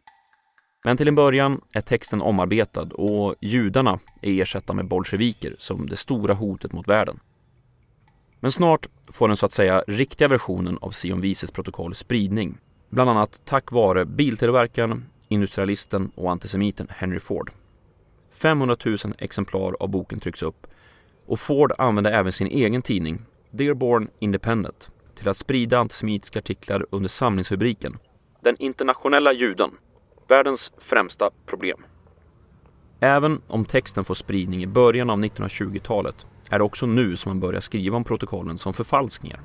Men 0.85 0.97
till 0.97 1.07
en 1.07 1.15
början 1.15 1.61
är 1.73 1.81
texten 1.81 2.21
omarbetad 2.21 2.81
och 2.93 3.35
judarna 3.41 3.99
är 4.21 4.41
ersatta 4.41 4.73
med 4.73 4.87
bolsjeviker 4.87 5.55
som 5.59 5.89
det 5.89 5.95
stora 5.95 6.33
hotet 6.33 6.71
mot 6.71 6.87
världen. 6.87 7.19
Men 8.39 8.51
snart 8.51 8.87
får 9.11 9.27
den 9.27 9.37
så 9.37 9.45
att 9.45 9.51
säga 9.51 9.83
riktiga 9.87 10.27
versionen 10.27 10.77
av 10.81 10.91
Sion 10.91 11.21
Vises 11.21 11.51
protokoll 11.51 11.95
spridning, 11.95 12.57
bland 12.89 13.09
annat 13.09 13.41
tack 13.45 13.71
vare 13.71 14.05
biltillverkaren, 14.05 15.05
industrialisten 15.27 16.11
och 16.15 16.31
antisemiten 16.31 16.87
Henry 16.89 17.19
Ford. 17.19 17.51
500 18.31 18.77
000 18.85 18.97
exemplar 19.17 19.75
av 19.79 19.89
boken 19.89 20.19
trycks 20.19 20.43
upp 20.43 20.67
och 21.25 21.39
Ford 21.39 21.73
använde 21.77 22.11
även 22.11 22.31
sin 22.31 22.47
egen 22.47 22.81
tidning, 22.81 23.21
Dearborn 23.51 24.07
Independent, 24.19 24.91
till 25.15 25.29
att 25.29 25.37
sprida 25.37 25.79
antisemitiska 25.79 26.39
artiklar 26.39 26.85
under 26.89 27.09
samlingsrubriken 27.09 27.97
Den 28.41 28.55
internationella 28.59 29.33
juden 29.33 29.71
världens 30.27 30.71
främsta 30.77 31.29
problem. 31.45 31.77
Även 32.99 33.41
om 33.47 33.65
texten 33.65 34.03
får 34.05 34.15
spridning 34.15 34.63
i 34.63 34.67
början 34.67 35.09
av 35.09 35.19
1920-talet 35.19 36.25
är 36.49 36.59
det 36.59 36.63
också 36.65 36.85
nu 36.85 37.15
som 37.15 37.29
man 37.29 37.39
börjar 37.39 37.61
skriva 37.61 37.97
om 37.97 38.03
protokollen 38.03 38.57
som 38.57 38.73
förfalskningar. 38.73 39.39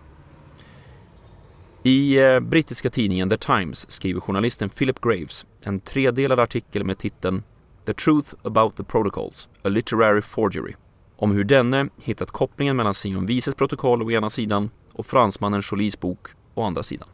I 1.83 2.19
eh, 2.19 2.41
brittiska 2.41 2.91
tidningen 2.91 3.31
The 3.31 3.37
Times 3.37 3.91
skriver 3.91 4.21
journalisten 4.21 4.71
Philip 4.71 5.01
Graves 5.01 5.47
en 5.61 5.81
tredelad 5.81 6.41
artikel 6.41 6.85
med 6.85 6.99
titeln 6.99 7.43
The 7.85 7.95
Truth 7.95 8.35
About 8.43 8.77
the 8.77 8.85
Protocols, 8.85 9.49
A 9.63 9.69
Literary 9.69 10.21
Forgery 10.23 10.75
om 11.23 11.31
hur 11.31 11.45
denne 11.45 11.89
hittat 12.03 12.31
kopplingen 12.31 12.77
mellan 12.77 12.95
Simon 12.95 13.27
Wieses 13.27 13.55
protokoll 13.55 14.03
å 14.03 14.11
ena 14.11 14.31
sidan 14.31 14.71
och 14.93 15.07
fransmannen 15.07 15.63
Jolies 15.71 16.01
bok 16.01 16.29
å 16.55 16.63
andra 16.63 16.83
sidan. 16.83 17.09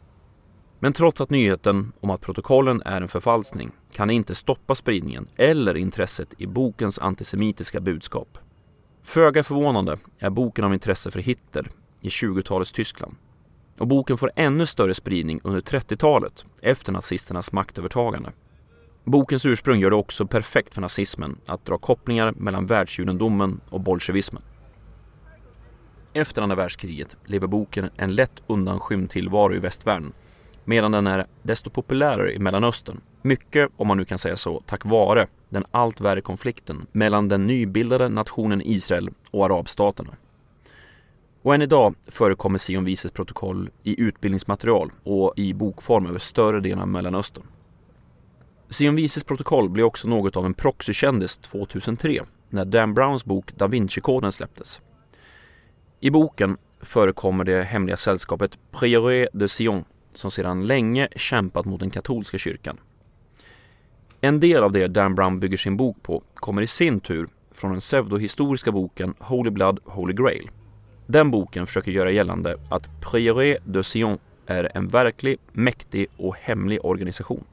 Men 0.80 0.92
trots 0.92 1.20
att 1.20 1.30
nyheten 1.30 1.92
om 2.00 2.10
att 2.10 2.20
protokollen 2.20 2.82
är 2.84 3.00
en 3.00 3.08
förfalskning 3.08 3.70
kan 3.92 4.08
det 4.08 4.14
inte 4.14 4.34
stoppa 4.34 4.74
spridningen 4.74 5.26
eller 5.36 5.76
intresset 5.76 6.34
i 6.38 6.46
bokens 6.46 6.98
antisemitiska 6.98 7.80
budskap. 7.80 8.38
Föga 9.02 9.44
förvånande 9.44 9.98
är 10.18 10.30
boken 10.30 10.64
av 10.64 10.74
intresse 10.74 11.10
för 11.10 11.20
Hitler 11.20 11.68
i 12.00 12.08
20-talets 12.08 12.72
Tyskland. 12.72 13.14
Och 13.78 13.86
boken 13.86 14.16
får 14.16 14.32
ännu 14.34 14.66
större 14.66 14.94
spridning 14.94 15.40
under 15.44 15.60
30-talet 15.60 16.44
efter 16.62 16.92
nazisternas 16.92 17.52
maktövertagande. 17.52 18.32
Bokens 19.04 19.46
ursprung 19.46 19.80
gör 19.80 19.90
det 19.90 19.96
också 19.96 20.26
perfekt 20.26 20.74
för 20.74 20.80
nazismen 20.80 21.36
att 21.46 21.64
dra 21.64 21.78
kopplingar 21.78 22.32
mellan 22.36 22.66
världsjudendomen 22.66 23.60
och 23.70 23.80
bolsjevismen. 23.80 24.42
Efter 26.12 26.42
andra 26.42 26.56
världskriget 26.56 27.16
lever 27.24 27.46
boken 27.46 27.90
en 27.96 28.14
lätt 28.14 28.42
undanskymd 28.46 29.10
tillvaro 29.10 29.54
i 29.54 29.58
västvärlden 29.58 30.12
medan 30.68 30.92
den 30.92 31.06
är 31.06 31.26
desto 31.42 31.70
populärare 31.70 32.32
i 32.32 32.38
Mellanöstern. 32.38 33.00
Mycket, 33.22 33.70
om 33.76 33.88
man 33.88 33.96
nu 33.96 34.04
kan 34.04 34.18
säga 34.18 34.36
så, 34.36 34.62
tack 34.66 34.84
vare 34.84 35.26
den 35.48 35.64
allt 35.70 36.00
värre 36.00 36.20
konflikten 36.20 36.86
mellan 36.92 37.28
den 37.28 37.46
nybildade 37.46 38.08
nationen 38.08 38.62
Israel 38.64 39.10
och 39.30 39.44
arabstaterna. 39.44 40.10
Och 41.42 41.54
än 41.54 41.62
idag 41.62 41.94
förekommer 42.06 42.58
Sion 42.58 42.84
Vises 42.84 43.10
protokoll 43.10 43.70
i 43.82 44.00
utbildningsmaterial 44.00 44.92
och 45.04 45.32
i 45.36 45.54
bokform 45.54 46.06
över 46.06 46.18
större 46.18 46.60
delen 46.60 46.80
av 46.80 46.88
Mellanöstern. 46.88 47.44
Sion 48.68 48.96
Vises 48.96 49.24
protokoll 49.24 49.68
blev 49.68 49.86
också 49.86 50.08
något 50.08 50.36
av 50.36 50.46
en 50.46 50.54
proxykändis 50.54 51.36
2003 51.36 52.20
när 52.48 52.64
Dan 52.64 52.94
Browns 52.94 53.24
bok 53.24 53.52
Da 53.56 53.66
Vinci-koden 53.66 54.32
släpptes. 54.32 54.80
I 56.00 56.10
boken 56.10 56.56
förekommer 56.80 57.44
det 57.44 57.62
hemliga 57.62 57.96
sällskapet 57.96 58.58
Prieuré 58.70 59.28
de 59.32 59.48
Sion 59.48 59.84
som 60.12 60.30
sedan 60.30 60.66
länge 60.66 61.08
kämpat 61.16 61.64
mot 61.66 61.80
den 61.80 61.90
katolska 61.90 62.38
kyrkan. 62.38 62.78
En 64.20 64.40
del 64.40 64.62
av 64.62 64.72
det 64.72 64.86
Dan 64.86 65.14
Brown 65.14 65.40
bygger 65.40 65.56
sin 65.56 65.76
bok 65.76 66.02
på 66.02 66.22
kommer 66.34 66.62
i 66.62 66.66
sin 66.66 67.00
tur 67.00 67.28
från 67.52 67.70
den 67.70 67.80
pseudohistoriska 67.80 68.72
boken 68.72 69.14
Holy 69.18 69.50
Blood, 69.50 69.80
Holy 69.84 70.12
Grail. 70.12 70.50
Den 71.06 71.30
boken 71.30 71.66
försöker 71.66 71.92
göra 71.92 72.10
gällande 72.10 72.56
att 72.70 73.00
Prieuré 73.00 73.58
de 73.64 73.84
Sion 73.84 74.18
är 74.46 74.70
en 74.74 74.88
verklig, 74.88 75.38
mäktig 75.52 76.06
och 76.16 76.36
hemlig 76.36 76.84
organisation. 76.84 77.44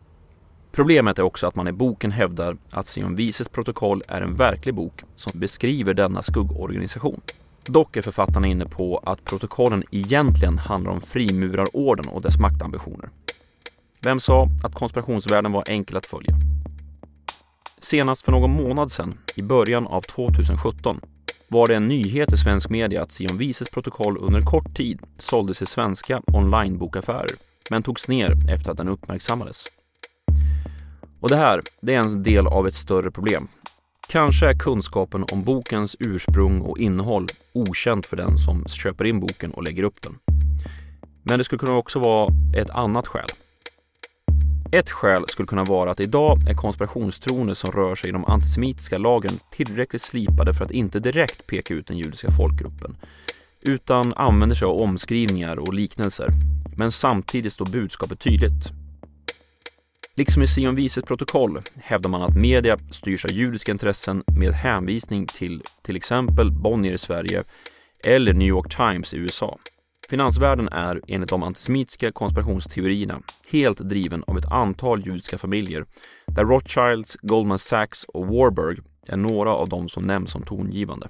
Problemet 0.71 1.19
är 1.19 1.23
också 1.23 1.47
att 1.47 1.55
man 1.55 1.67
i 1.67 1.71
boken 1.71 2.11
hävdar 2.11 2.57
att 2.71 2.87
Sion 2.87 3.15
Vises 3.15 3.49
protokoll 3.49 4.03
är 4.07 4.21
en 4.21 4.33
verklig 4.33 4.75
bok 4.75 5.03
som 5.15 5.39
beskriver 5.39 5.93
denna 5.93 6.21
skuggorganisation. 6.21 7.21
Dock 7.67 7.97
är 7.97 8.01
författarna 8.01 8.47
inne 8.47 8.65
på 8.65 8.97
att 8.97 9.23
protokollen 9.23 9.83
egentligen 9.91 10.57
handlar 10.57 10.91
om 10.91 11.01
frimurarorden 11.01 12.07
och 12.07 12.21
dess 12.21 12.39
maktambitioner. 12.39 13.09
Vem 14.01 14.19
sa 14.19 14.47
att 14.63 14.73
konspirationsvärlden 14.73 15.51
var 15.51 15.63
enkel 15.67 15.97
att 15.97 16.05
följa? 16.05 16.35
Senast 17.79 18.25
för 18.25 18.31
någon 18.31 18.51
månad 18.51 18.91
sedan, 18.91 19.17
i 19.35 19.41
början 19.41 19.87
av 19.87 20.01
2017, 20.01 21.01
var 21.47 21.67
det 21.67 21.75
en 21.75 21.87
nyhet 21.87 22.33
i 22.33 22.37
svensk 22.37 22.69
media 22.69 23.03
att 23.03 23.11
Sion 23.11 23.37
Vises 23.37 23.69
protokoll 23.69 24.17
under 24.17 24.41
kort 24.41 24.75
tid 24.75 24.99
såldes 25.17 25.61
i 25.61 25.65
svenska 25.65 26.21
onlinebokaffärer, 26.27 27.31
men 27.69 27.83
togs 27.83 28.07
ner 28.07 28.51
efter 28.51 28.71
att 28.71 28.77
den 28.77 28.87
uppmärksammades. 28.87 29.65
Och 31.19 31.29
det 31.29 31.35
här, 31.35 31.61
det 31.81 31.93
är 31.93 31.99
en 31.99 32.23
del 32.23 32.47
av 32.47 32.67
ett 32.67 32.75
större 32.75 33.11
problem 33.11 33.47
Kanske 34.07 34.49
är 34.49 34.53
kunskapen 34.53 35.25
om 35.31 35.43
bokens 35.43 35.95
ursprung 35.99 36.61
och 36.61 36.77
innehåll 36.77 37.27
okänt 37.53 38.05
för 38.05 38.17
den 38.17 38.37
som 38.37 38.65
köper 38.67 39.05
in 39.05 39.19
boken 39.19 39.51
och 39.51 39.63
lägger 39.63 39.83
upp 39.83 40.01
den. 40.01 40.19
Men 41.23 41.37
det 41.37 41.43
skulle 41.43 41.59
kunna 41.59 41.77
också 41.77 41.99
vara 41.99 42.33
ett 42.57 42.69
annat 42.69 43.07
skäl. 43.07 43.27
Ett 44.71 44.91
skäl 44.91 45.23
skulle 45.27 45.47
kunna 45.47 45.63
vara 45.63 45.91
att 45.91 45.99
idag 45.99 46.49
är 46.49 46.53
konspirationstroner 46.53 47.53
som 47.53 47.71
rör 47.71 47.95
sig 47.95 48.09
i 48.09 48.13
de 48.13 48.25
antisemitiska 48.25 48.97
lagen 48.97 49.31
tillräckligt 49.51 50.01
slipade 50.01 50.53
för 50.53 50.65
att 50.65 50.71
inte 50.71 50.99
direkt 50.99 51.47
peka 51.47 51.73
ut 51.73 51.87
den 51.87 51.97
judiska 51.97 52.31
folkgruppen, 52.31 52.97
utan 53.61 54.13
använder 54.13 54.55
sig 54.55 54.65
av 54.65 54.81
omskrivningar 54.81 55.59
och 55.59 55.73
liknelser. 55.73 56.29
Men 56.77 56.91
samtidigt 56.91 57.53
står 57.53 57.65
budskapet 57.65 58.19
tydligt. 58.19 58.84
Liksom 60.17 60.43
i 60.43 60.47
Sion 60.47 60.75
Vises 60.75 61.05
protokoll 61.05 61.59
hävdar 61.75 62.09
man 62.09 62.21
att 62.21 62.35
media 62.35 62.79
styrs 62.91 63.25
av 63.25 63.31
judiska 63.31 63.71
intressen 63.71 64.23
med 64.27 64.53
hänvisning 64.53 65.25
till 65.25 65.63
till 65.81 65.95
exempel 65.95 66.51
Bonnier 66.51 66.93
i 66.93 66.97
Sverige 66.97 67.43
eller 68.03 68.33
New 68.33 68.47
York 68.47 68.75
Times 68.75 69.13
i 69.13 69.17
USA. 69.17 69.57
Finansvärlden 70.09 70.69
är 70.69 71.01
enligt 71.07 71.29
de 71.29 71.43
antisemitiska 71.43 72.11
konspirationsteorierna 72.11 73.21
helt 73.51 73.77
driven 73.77 74.23
av 74.27 74.37
ett 74.37 74.51
antal 74.51 75.05
judiska 75.05 75.37
familjer 75.37 75.85
där 76.27 76.45
Rothschilds, 76.45 77.17
Goldman 77.21 77.59
Sachs 77.59 78.03
och 78.03 78.27
Warburg 78.27 78.79
är 79.07 79.17
några 79.17 79.53
av 79.53 79.69
de 79.69 79.89
som 79.89 80.03
nämns 80.03 80.31
som 80.31 80.43
tongivande. 80.43 81.07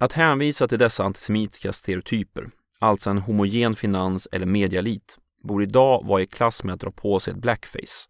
Att 0.00 0.12
hänvisa 0.12 0.68
till 0.68 0.78
dessa 0.78 1.04
antisemitiska 1.04 1.72
stereotyper, 1.72 2.46
alltså 2.78 3.10
en 3.10 3.18
homogen 3.18 3.74
finans 3.74 4.28
eller 4.32 4.46
medialit, 4.46 5.18
borde 5.46 5.64
idag 5.64 6.04
vara 6.04 6.22
i 6.22 6.26
klass 6.26 6.64
med 6.64 6.74
att 6.74 6.80
dra 6.80 6.90
på 6.90 7.20
sig 7.20 7.32
ett 7.32 7.40
blackface. 7.40 8.08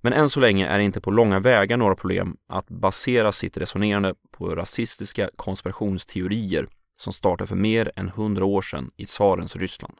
Men 0.00 0.12
än 0.12 0.28
så 0.28 0.40
länge 0.40 0.66
är 0.66 0.78
det 0.78 0.84
inte 0.84 1.00
på 1.00 1.10
långa 1.10 1.40
vägar 1.40 1.76
några 1.76 1.94
problem 1.94 2.36
att 2.46 2.68
basera 2.68 3.32
sitt 3.32 3.56
resonerande 3.56 4.14
på 4.30 4.54
rasistiska 4.54 5.30
konspirationsteorier 5.36 6.68
som 6.98 7.12
startade 7.12 7.48
för 7.48 7.56
mer 7.56 7.92
än 7.96 8.08
hundra 8.08 8.44
år 8.44 8.62
sedan 8.62 8.90
i 8.96 9.04
tsarens 9.04 9.56
Ryssland. 9.56 9.94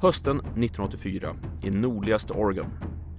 Hösten 0.00 0.36
1984 0.36 1.36
i 1.62 1.70
nordligaste 1.70 2.32
Oregon 2.32 2.70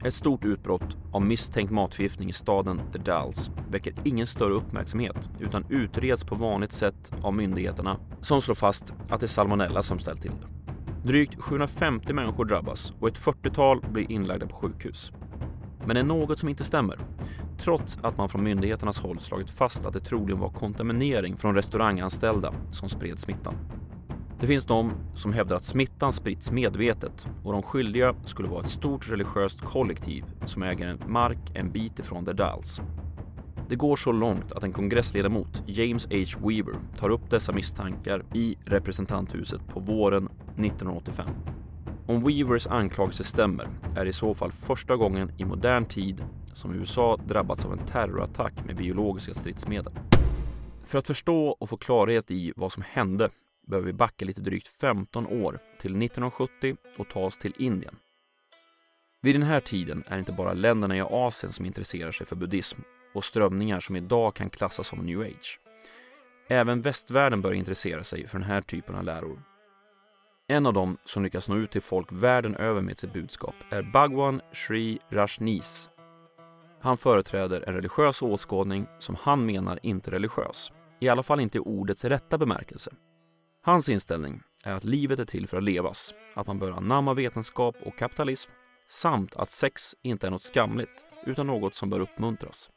ett 0.03 0.13
stort 0.13 0.45
utbrott 0.45 0.97
av 1.11 1.21
misstänkt 1.21 1.71
matförgiftning 1.71 2.29
i 2.29 2.33
staden 2.33 2.81
The 2.91 2.99
Dalles 2.99 3.51
väcker 3.69 3.93
ingen 4.03 4.27
större 4.27 4.53
uppmärksamhet 4.53 5.29
utan 5.39 5.65
utreds 5.69 6.23
på 6.23 6.35
vanligt 6.35 6.73
sätt 6.73 7.11
av 7.21 7.33
myndigheterna 7.33 7.97
som 8.21 8.41
slår 8.41 8.55
fast 8.55 8.93
att 9.09 9.19
det 9.19 9.25
är 9.25 9.27
salmonella 9.27 9.81
som 9.81 9.99
ställt 9.99 10.21
till 10.21 10.31
det. 10.31 10.47
Drygt 11.07 11.41
750 11.41 12.13
människor 12.13 12.45
drabbas 12.45 12.93
och 12.99 13.07
ett 13.07 13.19
40-tal 13.19 13.81
blir 13.91 14.11
inlagda 14.11 14.47
på 14.47 14.55
sjukhus. 14.55 15.11
Men 15.85 15.93
det 15.93 15.99
är 15.99 16.03
något 16.03 16.39
som 16.39 16.49
inte 16.49 16.63
stämmer. 16.63 16.99
Trots 17.57 17.99
att 18.01 18.17
man 18.17 18.29
från 18.29 18.43
myndigheternas 18.43 18.99
håll 18.99 19.19
slagit 19.19 19.49
fast 19.49 19.85
att 19.85 19.93
det 19.93 19.99
troligen 19.99 20.39
var 20.39 20.49
kontaminering 20.49 21.37
från 21.37 21.55
restauranganställda 21.55 22.53
som 22.71 22.89
spred 22.89 23.19
smittan. 23.19 23.55
Det 24.39 24.47
finns 24.47 24.65
de 24.65 24.91
som 25.15 25.33
hävdar 25.33 25.55
att 25.55 25.63
smittan 25.63 26.13
spritts 26.13 26.51
medvetet 26.51 27.27
och 27.43 27.53
de 27.53 27.63
skyldiga 27.63 28.15
skulle 28.23 28.49
vara 28.49 28.63
ett 28.63 28.69
stort 28.69 29.09
religiöst 29.09 29.61
kollektiv 29.61 30.25
som 30.45 30.63
äger 30.63 30.87
en 30.87 30.99
mark 31.07 31.37
en 31.53 31.71
bit 31.71 31.99
ifrån 31.99 32.25
The 32.25 32.33
Dalles. 32.33 32.81
Det 33.69 33.75
går 33.75 33.95
så 33.95 34.11
långt 34.11 34.51
att 34.51 34.63
en 34.63 34.73
kongressledamot, 34.73 35.63
James 35.65 36.07
H. 36.11 36.47
Weaver, 36.47 36.75
tar 36.97 37.09
upp 37.09 37.29
dessa 37.29 37.51
misstankar 37.51 38.23
i 38.33 38.57
representanthuset 38.63 39.61
på 39.67 39.79
våren 39.79 40.25
1985. 40.25 41.29
Om 42.07 42.23
Weavers 42.23 42.67
anklagelse 42.67 43.23
stämmer 43.23 43.69
är 43.95 44.03
det 44.03 44.09
i 44.09 44.13
så 44.13 44.33
fall 44.33 44.51
första 44.51 44.95
gången 44.95 45.31
i 45.37 45.45
modern 45.45 45.85
tid 45.85 46.23
som 46.53 46.73
USA 46.73 47.17
drabbats 47.27 47.65
av 47.65 47.71
en 47.71 47.85
terrorattack 47.85 48.53
med 48.65 48.75
biologiska 48.75 49.33
stridsmedel. 49.33 49.93
För 50.85 50.97
att 50.97 51.07
förstå 51.07 51.47
och 51.59 51.69
få 51.69 51.77
klarhet 51.77 52.31
i 52.31 52.53
vad 52.55 52.71
som 52.71 52.83
hände 52.91 53.29
behöver 53.69 53.85
vi 53.85 53.93
backa 53.93 54.25
lite 54.25 54.41
drygt 54.41 54.67
15 54.67 55.27
år 55.27 55.59
till 55.79 55.91
1970 55.91 56.77
och 56.97 57.09
ta 57.09 57.19
oss 57.19 57.37
till 57.37 57.53
Indien. 57.57 57.95
Vid 59.21 59.35
den 59.35 59.43
här 59.43 59.59
tiden 59.59 60.03
är 60.07 60.13
det 60.13 60.19
inte 60.19 60.31
bara 60.31 60.53
länderna 60.53 60.97
i 60.97 61.01
Asien 61.01 61.53
som 61.53 61.65
intresserar 61.65 62.11
sig 62.11 62.27
för 62.27 62.35
buddhism 62.35 62.81
och 63.13 63.25
strömningar 63.25 63.79
som 63.79 63.95
idag 63.95 64.35
kan 64.35 64.49
klassas 64.49 64.87
som 64.87 64.99
new 64.99 65.21
age. 65.21 65.59
Även 66.47 66.81
västvärlden 66.81 67.41
bör 67.41 67.53
intressera 67.53 68.03
sig 68.03 68.27
för 68.27 68.39
den 68.39 68.47
här 68.47 68.61
typen 68.61 68.95
av 68.95 69.03
läror. 69.03 69.41
En 70.47 70.65
av 70.65 70.73
dem 70.73 70.97
som 71.05 71.23
lyckas 71.23 71.49
nå 71.49 71.55
ut 71.55 71.71
till 71.71 71.81
folk 71.81 72.07
världen 72.11 72.55
över 72.55 72.81
med 72.81 72.97
sitt 72.97 73.13
budskap 73.13 73.55
är 73.69 73.81
Bhagwan 73.81 74.41
Sri 74.53 74.99
Rajneesh. 75.09 75.89
Han 76.81 76.97
företräder 76.97 77.63
en 77.67 77.73
religiös 77.73 78.21
åskådning 78.21 78.87
som 78.99 79.15
han 79.15 79.45
menar 79.45 79.79
inte 79.83 80.09
är 80.09 80.11
religiös, 80.11 80.71
i 80.99 81.09
alla 81.09 81.23
fall 81.23 81.39
inte 81.39 81.57
i 81.57 81.61
ordets 81.61 82.05
rätta 82.05 82.37
bemärkelse. 82.37 82.91
Hans 83.61 83.89
inställning 83.89 84.41
är 84.63 84.73
att 84.73 84.83
livet 84.83 85.19
är 85.19 85.25
till 85.25 85.47
för 85.47 85.57
att 85.57 85.63
levas, 85.63 86.13
att 86.33 86.47
man 86.47 86.59
bör 86.59 86.71
anamma 86.71 87.13
vetenskap 87.13 87.75
och 87.85 87.97
kapitalism 87.97 88.51
samt 88.87 89.35
att 89.35 89.49
sex 89.49 89.95
inte 90.01 90.27
är 90.27 90.31
något 90.31 90.43
skamligt 90.43 91.05
utan 91.25 91.47
något 91.47 91.75
som 91.75 91.89
bör 91.89 91.99
uppmuntras. 91.99 92.69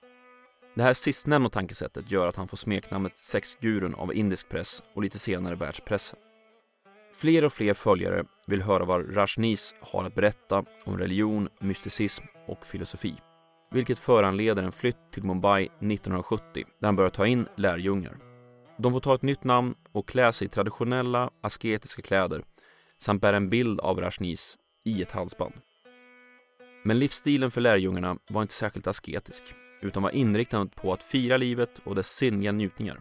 Det 0.74 0.82
här 0.82 0.92
sistnämnda 0.92 1.50
tankesättet 1.50 2.10
gör 2.10 2.26
att 2.26 2.36
han 2.36 2.48
får 2.48 2.56
smeknamnet 2.56 3.16
sexgurun 3.16 3.94
av 3.94 4.14
indisk 4.14 4.48
press 4.48 4.82
och 4.94 5.02
lite 5.02 5.18
senare 5.18 5.54
världspressen. 5.54 6.18
Fler 7.14 7.44
och 7.44 7.52
fler 7.52 7.74
följare 7.74 8.24
vill 8.46 8.62
höra 8.62 8.84
vad 8.84 9.16
Rajneesh 9.16 9.74
har 9.80 10.04
att 10.04 10.14
berätta 10.14 10.64
om 10.84 10.98
religion, 10.98 11.48
mysticism 11.60 12.24
och 12.46 12.66
filosofi. 12.66 13.14
Vilket 13.70 13.98
föranleder 13.98 14.62
en 14.62 14.72
flytt 14.72 15.12
till 15.12 15.24
Mumbai 15.24 15.64
1970 15.64 16.64
där 16.80 16.88
han 16.88 16.96
börjar 16.96 17.10
ta 17.10 17.26
in 17.26 17.48
lärjungar. 17.56 18.31
De 18.76 18.92
får 18.92 19.00
ta 19.00 19.14
ett 19.14 19.22
nytt 19.22 19.44
namn 19.44 19.74
och 19.92 20.08
klä 20.08 20.32
sig 20.32 20.46
i 20.46 20.50
traditionella 20.50 21.30
asketiska 21.40 22.02
kläder 22.02 22.44
samt 22.98 23.22
bära 23.22 23.36
en 23.36 23.50
bild 23.50 23.80
av 23.80 24.00
Rajneesh 24.00 24.56
i 24.84 25.02
ett 25.02 25.12
halsband. 25.12 25.54
Men 26.82 26.98
livsstilen 26.98 27.50
för 27.50 27.60
lärjungarna 27.60 28.16
var 28.28 28.42
inte 28.42 28.54
särskilt 28.54 28.86
asketisk 28.86 29.44
utan 29.82 30.02
var 30.02 30.10
inriktad 30.10 30.66
på 30.66 30.92
att 30.92 31.02
fira 31.02 31.36
livet 31.36 31.80
och 31.84 31.94
dess 31.94 32.08
sinnliga 32.08 32.52
njutningar. 32.52 33.00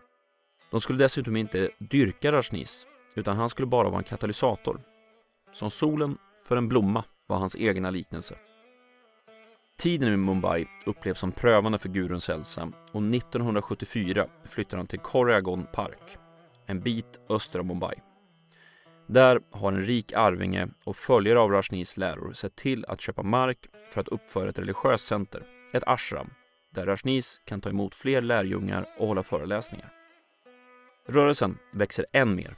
De 0.71 0.81
skulle 0.81 1.03
dessutom 1.03 1.35
inte 1.35 1.69
dyrka 1.79 2.31
Rajneesh 2.31 2.87
utan 3.15 3.37
han 3.37 3.49
skulle 3.49 3.65
bara 3.65 3.89
vara 3.89 3.97
en 3.97 4.03
katalysator. 4.03 4.81
Som 5.53 5.71
solen 5.71 6.17
för 6.47 6.57
en 6.57 6.67
blomma 6.67 7.03
var 7.27 7.37
hans 7.37 7.55
egna 7.55 7.89
liknelse. 7.89 8.35
Tiden 9.81 10.13
i 10.13 10.17
Mumbai 10.17 10.65
upplevs 10.85 11.19
som 11.19 11.31
prövande 11.31 11.77
för 11.77 11.89
guruns 11.89 12.27
hälsa 12.27 12.71
och 12.91 13.03
1974 13.03 14.27
flyttar 14.45 14.77
han 14.77 14.87
till 14.87 14.99
Koreagon 14.99 15.65
Park, 15.73 16.17
en 16.65 16.81
bit 16.81 17.19
öster 17.29 17.59
om 17.59 17.67
Mumbai. 17.67 17.95
Där 19.07 19.41
har 19.51 19.71
en 19.71 19.81
rik 19.81 20.13
arvinge 20.13 20.67
och 20.83 20.97
följare 20.97 21.39
av 21.39 21.51
Rajnees 21.51 21.97
läror 21.97 22.33
sett 22.33 22.55
till 22.55 22.85
att 22.87 23.01
köpa 23.01 23.23
mark 23.23 23.57
för 23.91 24.01
att 24.01 24.07
uppföra 24.07 24.49
ett 24.49 24.59
religiöst 24.59 25.05
center, 25.05 25.43
ett 25.73 25.83
ashram, 25.87 26.29
där 26.69 26.85
Rajnees 26.85 27.41
kan 27.45 27.61
ta 27.61 27.69
emot 27.69 27.95
fler 27.95 28.21
lärjungar 28.21 28.85
och 28.97 29.07
hålla 29.07 29.23
föreläsningar. 29.23 29.93
Rörelsen 31.07 31.57
växer 31.73 32.05
än 32.13 32.35
mer. 32.35 32.55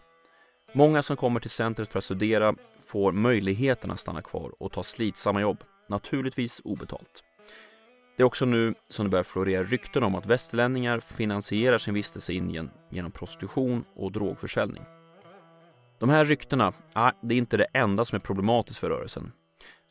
Många 0.73 1.03
som 1.03 1.17
kommer 1.17 1.39
till 1.39 1.49
centret 1.49 1.89
för 1.89 1.97
att 1.97 2.05
studera 2.05 2.55
får 2.86 3.12
möjligheten 3.12 3.91
att 3.91 3.99
stanna 3.99 4.21
kvar 4.21 4.51
och 4.59 4.71
ta 4.71 4.83
slitsamma 4.83 5.41
jobb 5.41 5.63
naturligtvis 5.88 6.62
obetalt. 6.63 7.24
Det 8.17 8.24
är 8.24 8.26
också 8.26 8.46
nu 8.46 8.74
som 8.89 9.06
det 9.06 9.10
börjar 9.10 9.24
florera 9.24 9.63
rykten 9.63 10.04
om 10.04 10.15
att 10.15 10.26
västerlänningar 10.26 11.00
finansierar 11.00 11.78
sin 11.78 11.93
vistelse 11.93 12.34
i 12.34 12.36
Indien 12.36 12.72
genom 12.89 13.12
prostitution 13.12 13.86
och 13.96 14.12
drogförsäljning. 14.12 14.84
De 16.00 16.10
här 16.10 16.26
ryktena, 16.26 16.74
ah, 16.93 17.12
det 17.22 17.36
är 17.36 17.38
inte 17.38 17.58
det 17.58 17.67
enda 17.74 18.06
som 18.06 18.15
är 18.15 18.19
problematiskt 18.19 18.80
för 18.80 18.89
rörelsen. 18.89 19.32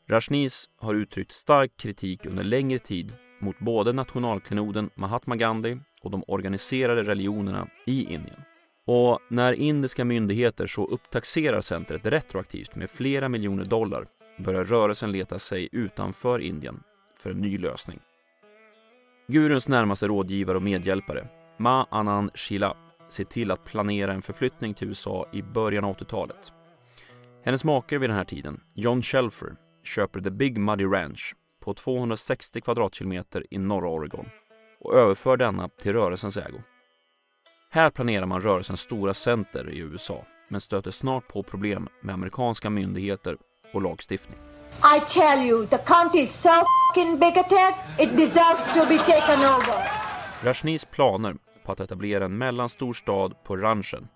Rajneesh 0.09 0.69
har 0.77 0.95
uttryckt 0.95 1.33
stark 1.33 1.77
kritik 1.77 2.27
under 2.27 2.45
längre 2.45 2.79
tid 2.79 3.15
mot 3.41 3.59
både 3.59 3.93
nationalklenoden 3.93 4.91
Mahatma 4.95 5.37
Gandhi 5.37 5.79
och 6.03 6.11
de 6.11 6.25
organiserade 6.27 7.03
religionerna 7.03 7.69
i 7.87 8.03
Indien. 8.03 8.43
Och 8.87 9.19
när 9.29 9.53
indiska 9.53 10.05
myndigheter 10.05 10.67
så 10.67 10.87
upptaxerar 10.87 11.61
centret 11.61 12.07
retroaktivt 12.07 12.75
med 12.75 12.91
flera 12.91 13.29
miljoner 13.29 13.65
dollar 13.65 14.05
börjar 14.39 14.65
rörelsen 14.65 15.13
leta 15.13 15.39
sig 15.39 15.69
utanför 15.73 16.39
Indien 16.39 16.83
för 17.19 17.31
en 17.31 17.41
ny 17.41 17.59
lösning. 17.59 18.01
Guruns 19.27 19.69
närmaste 19.69 20.07
rådgivare 20.07 20.57
och 20.57 20.63
medhjälpare, 20.63 21.29
Ma 21.57 21.87
Anand 21.91 22.31
Shila, 22.35 22.77
ser 23.09 23.25
till 23.25 23.51
att 23.51 23.65
planera 23.65 24.13
en 24.13 24.23
förflyttning 24.23 24.75
till 24.75 24.89
USA 24.89 25.27
i 25.33 25.43
början 25.43 25.85
av 25.85 25.97
80-talet. 25.97 26.53
Hennes 27.45 27.65
make 27.65 27.99
vid 27.99 28.11
den 28.11 28.17
här 28.17 28.25
tiden, 28.25 28.61
John 28.75 29.03
Shelfer, 29.03 29.57
köper 29.83 30.21
The 30.21 30.31
Big 30.31 30.59
Muddy 30.59 30.85
Ranch 30.85 31.37
på 31.61 31.75
260 31.75 32.61
kvadratkilometer 32.61 33.47
i 33.51 33.59
norra 33.59 33.89
Oregon 33.89 34.29
och 34.81 34.95
överför 34.95 35.37
denna 35.37 35.69
till 35.69 35.93
rörelsens 35.93 36.37
ägo. 36.37 36.59
Här 37.71 37.91
planerar 37.91 38.27
man 38.27 38.41
rörelsens 38.41 38.81
stora 38.81 39.15
center 39.15 39.71
i 39.71 39.79
USA 39.79 40.25
men 40.49 40.61
stöter 40.61 40.91
snart 40.91 41.29
på 41.29 41.43
problem 41.43 41.89
med 42.01 42.15
amerikanska 42.15 42.71
myndigheter 42.71 43.37
och 43.73 43.83
lagstiftning. 43.83 44.39
I 44.97 45.01
tell 45.01 45.49
you, 45.49 45.67
the 45.67 45.79
country 45.79 46.21
is 46.21 46.31
so 46.31 46.51
fucking 46.51 47.19
bigoted, 47.19 47.75
it 47.99 48.17
deserves 48.17 48.75
to 48.75 48.87
be 48.89 48.99
taken 48.99 49.41
over. 49.41 50.03
Rajnees 50.43 50.85
planer 50.85 51.37
på 51.65 51.73
att 51.73 51.81
etablera 51.81 52.25
en 52.25 52.39
mellanstor 52.39 52.93
stad 52.93 53.45
på 53.45 53.57
ranchen 53.57 54.09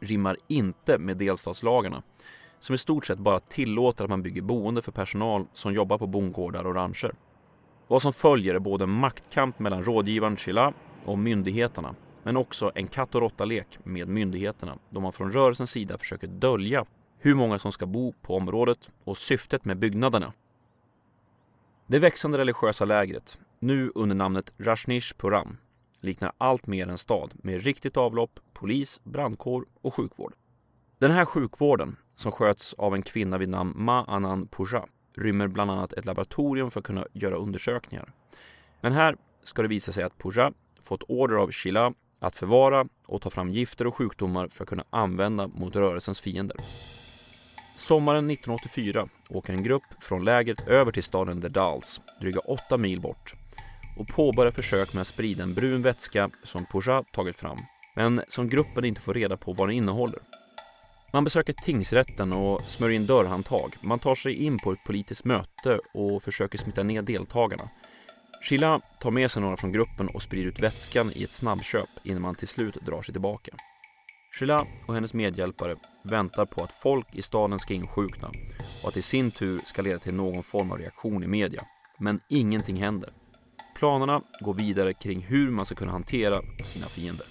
rimmar 0.00 0.36
inte 0.46 0.98
med 0.98 1.16
delstatslagarna 1.16 2.02
som 2.60 2.74
i 2.74 2.78
stort 2.78 3.06
sett 3.06 3.18
bara 3.18 3.40
tillåter 3.40 4.04
att 4.04 4.10
man 4.10 4.22
bygger 4.22 4.42
boende 4.42 4.82
för 4.82 4.92
personal 4.92 5.46
som 5.52 5.74
jobbar 5.74 5.98
på 5.98 6.06
bondgårdar 6.06 6.66
och 6.66 6.74
rancher. 6.74 7.14
Vad 7.88 8.02
som 8.02 8.12
följer 8.12 8.54
är 8.54 8.58
både 8.58 8.84
en 8.84 8.90
maktkamp 8.90 9.58
mellan 9.58 9.84
rådgivaren 9.84 10.36
Chila 10.36 10.72
och 11.04 11.18
myndigheterna 11.18 11.94
men 12.22 12.36
också 12.36 12.72
en 12.74 12.86
katt 12.86 13.14
och 13.14 13.20
råtta-lek 13.20 13.78
med 13.82 14.08
myndigheterna 14.08 14.78
då 14.90 15.00
man 15.00 15.12
från 15.12 15.32
rörelsens 15.32 15.70
sida 15.70 15.98
försöker 15.98 16.26
dölja 16.26 16.84
hur 17.18 17.34
många 17.34 17.58
som 17.58 17.72
ska 17.72 17.86
bo 17.86 18.12
på 18.12 18.36
området 18.36 18.90
och 19.04 19.18
syftet 19.18 19.64
med 19.64 19.78
byggnaderna. 19.78 20.32
Det 21.86 21.98
växande 21.98 22.38
religiösa 22.38 22.84
lägret, 22.84 23.38
nu 23.58 23.92
under 23.94 24.16
namnet 24.16 24.52
Rajneesh 24.58 25.14
Puram, 25.16 25.56
liknar 26.00 26.32
allt 26.38 26.66
mer 26.66 26.88
en 26.88 26.98
stad 26.98 27.34
med 27.34 27.62
riktigt 27.62 27.96
avlopp, 27.96 28.40
polis, 28.52 29.00
brandkår 29.04 29.66
och 29.80 29.94
sjukvård. 29.94 30.34
Den 30.98 31.10
här 31.10 31.24
sjukvården, 31.24 31.96
som 32.14 32.32
sköts 32.32 32.74
av 32.74 32.94
en 32.94 33.02
kvinna 33.02 33.38
vid 33.38 33.48
namn 33.48 33.72
Ma 33.76 34.04
Anan 34.04 34.48
Puja, 34.48 34.84
rymmer 35.16 35.48
bland 35.48 35.70
annat 35.70 35.92
ett 35.92 36.04
laboratorium 36.04 36.70
för 36.70 36.80
att 36.80 36.86
kunna 36.86 37.06
göra 37.12 37.36
undersökningar. 37.36 38.12
Men 38.80 38.92
här 38.92 39.16
ska 39.42 39.62
det 39.62 39.68
visa 39.68 39.92
sig 39.92 40.04
att 40.04 40.18
Puja 40.18 40.52
fått 40.80 41.02
order 41.08 41.36
av 41.36 41.50
Shila 41.50 41.94
att 42.18 42.36
förvara 42.36 42.88
och 43.06 43.22
ta 43.22 43.30
fram 43.30 43.50
gifter 43.50 43.86
och 43.86 43.94
sjukdomar 43.94 44.48
för 44.48 44.64
att 44.64 44.68
kunna 44.68 44.84
använda 44.90 45.48
mot 45.48 45.76
rörelsens 45.76 46.20
fiender. 46.20 46.56
Sommaren 47.78 48.30
1984 48.30 49.08
åker 49.28 49.52
en 49.52 49.62
grupp 49.62 49.82
från 50.00 50.24
lägret 50.24 50.68
över 50.68 50.92
till 50.92 51.02
staden 51.02 51.40
The 51.40 51.48
Dalles, 51.48 52.00
dryga 52.20 52.40
8 52.40 52.76
mil 52.76 53.00
bort 53.00 53.34
och 53.98 54.08
påbörjar 54.08 54.52
försök 54.52 54.94
med 54.94 55.00
att 55.00 55.06
sprida 55.06 55.42
en 55.42 55.54
brun 55.54 55.82
vätska 55.82 56.30
som 56.42 56.66
Pujat 56.66 57.12
tagit 57.12 57.36
fram, 57.36 57.58
men 57.96 58.22
som 58.28 58.48
gruppen 58.48 58.84
inte 58.84 59.00
får 59.00 59.14
reda 59.14 59.36
på 59.36 59.52
vad 59.52 59.68
den 59.68 59.76
innehåller. 59.76 60.18
Man 61.12 61.24
besöker 61.24 61.52
tingsrätten 61.52 62.32
och 62.32 62.62
smörjer 62.62 62.96
in 62.96 63.06
dörrhandtag. 63.06 63.76
Man 63.80 63.98
tar 63.98 64.14
sig 64.14 64.34
in 64.34 64.58
på 64.58 64.72
ett 64.72 64.84
politiskt 64.84 65.24
möte 65.24 65.80
och 65.94 66.22
försöker 66.22 66.58
smitta 66.58 66.82
ner 66.82 67.02
deltagarna. 67.02 67.68
Sheila 68.42 68.80
tar 69.00 69.10
med 69.10 69.30
sig 69.30 69.42
några 69.42 69.56
från 69.56 69.72
gruppen 69.72 70.08
och 70.08 70.22
sprider 70.22 70.48
ut 70.48 70.60
vätskan 70.60 71.12
i 71.14 71.24
ett 71.24 71.32
snabbköp 71.32 71.88
innan 72.02 72.22
man 72.22 72.34
till 72.34 72.48
slut 72.48 72.74
drar 72.74 73.02
sig 73.02 73.12
tillbaka. 73.12 73.52
Sheila 74.38 74.66
och 74.86 74.94
hennes 74.94 75.14
medhjälpare 75.14 75.76
väntar 76.02 76.44
på 76.44 76.62
att 76.62 76.72
folk 76.72 77.06
i 77.12 77.22
staden 77.22 77.58
ska 77.58 77.74
insjukna 77.74 78.30
och 78.82 78.88
att 78.88 78.94
det 78.94 79.00
i 79.00 79.02
sin 79.02 79.30
tur 79.30 79.60
ska 79.64 79.82
leda 79.82 79.98
till 79.98 80.14
någon 80.14 80.42
form 80.42 80.72
av 80.72 80.78
reaktion 80.78 81.24
i 81.24 81.26
media. 81.26 81.62
Men 81.98 82.20
ingenting 82.28 82.76
händer. 82.76 83.10
Planerna 83.76 84.22
går 84.40 84.54
vidare 84.54 84.92
kring 84.92 85.20
hur 85.20 85.50
man 85.50 85.64
ska 85.64 85.74
kunna 85.74 85.92
hantera 85.92 86.42
sina 86.64 86.86
fiender. 86.86 87.26